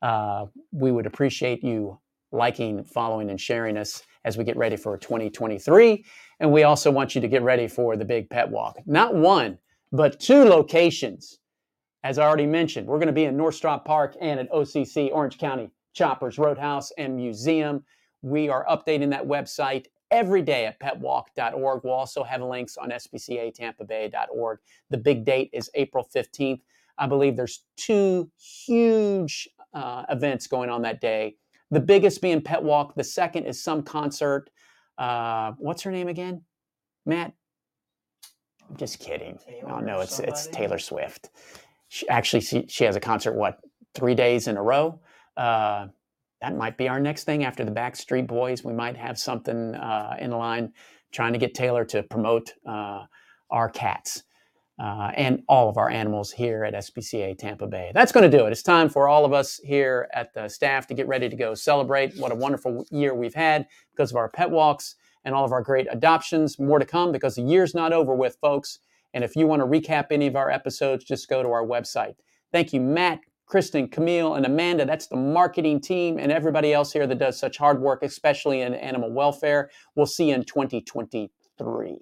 Uh, 0.00 0.46
we 0.72 0.90
would 0.90 1.06
appreciate 1.06 1.62
you 1.62 1.98
liking 2.32 2.82
following 2.82 3.30
and 3.30 3.40
sharing 3.40 3.76
us 3.76 4.02
as 4.24 4.36
we 4.36 4.42
get 4.42 4.56
ready 4.56 4.76
for 4.76 4.96
2023 4.96 6.04
and 6.40 6.50
we 6.50 6.62
also 6.62 6.90
want 6.90 7.14
you 7.14 7.20
to 7.20 7.28
get 7.28 7.42
ready 7.42 7.68
for 7.68 7.96
the 7.96 8.04
big 8.04 8.28
pet 8.30 8.50
walk. 8.50 8.78
Not 8.86 9.14
one 9.14 9.58
but 9.92 10.18
two 10.18 10.44
locations. 10.44 11.38
As 12.04 12.18
i 12.18 12.26
already 12.26 12.46
mentioned 12.46 12.86
we're 12.86 12.98
going 12.98 13.06
to 13.06 13.12
be 13.12 13.24
in 13.24 13.36
North 13.36 13.60
Straub 13.60 13.84
Park 13.84 14.16
and 14.20 14.40
at 14.40 14.50
occ 14.50 15.10
orange 15.12 15.38
county 15.38 15.70
choppers 15.94 16.38
roadhouse 16.38 16.90
and 16.98 17.16
museum. 17.16 17.84
We 18.22 18.48
are 18.48 18.64
updating 18.66 19.10
that 19.10 19.26
website 19.26 19.86
every 20.12 20.42
day 20.42 20.66
at 20.66 20.78
petwalk.org. 20.78 21.80
We'll 21.82 21.92
also 21.92 22.22
have 22.22 22.42
links 22.42 22.76
on 22.76 22.90
spcatampabay.org. 22.90 24.58
The 24.90 24.98
big 24.98 25.24
date 25.24 25.50
is 25.52 25.70
April 25.74 26.06
15th. 26.14 26.60
I 26.98 27.06
believe 27.06 27.34
there's 27.34 27.64
two 27.76 28.30
huge 28.38 29.48
uh, 29.74 30.04
events 30.10 30.46
going 30.46 30.70
on 30.70 30.82
that 30.82 31.00
day. 31.00 31.36
The 31.70 31.80
biggest 31.80 32.20
being 32.20 32.42
Pet 32.42 32.62
Walk. 32.62 32.94
The 32.94 33.02
second 33.02 33.46
is 33.46 33.62
some 33.62 33.82
concert. 33.82 34.50
Uh, 34.98 35.52
what's 35.58 35.82
her 35.82 35.90
name 35.90 36.08
again? 36.08 36.42
Matt? 37.06 37.32
I'm 38.68 38.76
just 38.76 39.00
kidding. 39.00 39.38
Taylor 39.44 39.72
oh 39.72 39.80
no, 39.80 40.00
it's 40.00 40.18
it's 40.20 40.46
Taylor 40.48 40.78
Swift. 40.78 41.30
She, 41.88 42.08
actually, 42.08 42.40
she, 42.40 42.66
she 42.68 42.84
has 42.84 42.94
a 42.94 43.00
concert. 43.00 43.34
What 43.34 43.58
three 43.94 44.14
days 44.14 44.48
in 44.48 44.56
a 44.56 44.62
row? 44.62 45.00
Uh, 45.36 45.88
that 46.42 46.56
might 46.56 46.76
be 46.76 46.88
our 46.88 47.00
next 47.00 47.24
thing 47.24 47.44
after 47.44 47.64
the 47.64 47.70
Backstreet 47.70 48.26
Boys. 48.26 48.64
We 48.64 48.72
might 48.72 48.96
have 48.96 49.16
something 49.16 49.76
uh, 49.76 50.16
in 50.18 50.32
line 50.32 50.72
trying 51.12 51.32
to 51.32 51.38
get 51.38 51.54
Taylor 51.54 51.84
to 51.86 52.02
promote 52.02 52.52
uh, 52.66 53.04
our 53.50 53.68
cats 53.68 54.24
uh, 54.82 55.12
and 55.14 55.42
all 55.48 55.68
of 55.68 55.76
our 55.76 55.88
animals 55.88 56.32
here 56.32 56.64
at 56.64 56.74
SPCA 56.74 57.38
Tampa 57.38 57.68
Bay. 57.68 57.92
That's 57.94 58.10
going 58.10 58.28
to 58.28 58.36
do 58.36 58.44
it. 58.46 58.50
It's 58.50 58.62
time 58.62 58.88
for 58.88 59.06
all 59.06 59.24
of 59.24 59.32
us 59.32 59.60
here 59.62 60.08
at 60.12 60.34
the 60.34 60.48
staff 60.48 60.88
to 60.88 60.94
get 60.94 61.06
ready 61.06 61.28
to 61.28 61.36
go 61.36 61.54
celebrate 61.54 62.16
what 62.16 62.32
a 62.32 62.34
wonderful 62.34 62.84
year 62.90 63.14
we've 63.14 63.34
had 63.34 63.66
because 63.94 64.10
of 64.10 64.16
our 64.16 64.28
pet 64.28 64.50
walks 64.50 64.96
and 65.24 65.36
all 65.36 65.44
of 65.44 65.52
our 65.52 65.62
great 65.62 65.86
adoptions. 65.92 66.58
More 66.58 66.80
to 66.80 66.84
come 66.84 67.12
because 67.12 67.36
the 67.36 67.42
year's 67.42 67.74
not 67.74 67.92
over 67.92 68.16
with, 68.16 68.36
folks. 68.40 68.80
And 69.14 69.22
if 69.22 69.36
you 69.36 69.46
want 69.46 69.60
to 69.62 69.66
recap 69.66 70.06
any 70.10 70.26
of 70.26 70.34
our 70.34 70.50
episodes, 70.50 71.04
just 71.04 71.28
go 71.28 71.42
to 71.42 71.50
our 71.50 71.64
website. 71.64 72.14
Thank 72.50 72.72
you, 72.72 72.80
Matt, 72.80 73.20
Kristen, 73.52 73.86
Camille, 73.86 74.34
and 74.36 74.46
Amanda. 74.46 74.86
That's 74.86 75.08
the 75.08 75.16
marketing 75.16 75.78
team 75.82 76.18
and 76.18 76.32
everybody 76.32 76.72
else 76.72 76.90
here 76.90 77.06
that 77.06 77.18
does 77.18 77.38
such 77.38 77.58
hard 77.58 77.82
work, 77.82 78.02
especially 78.02 78.62
in 78.62 78.72
animal 78.72 79.12
welfare. 79.12 79.68
We'll 79.94 80.06
see 80.06 80.30
you 80.30 80.36
in 80.36 80.44
2023. 80.44 81.98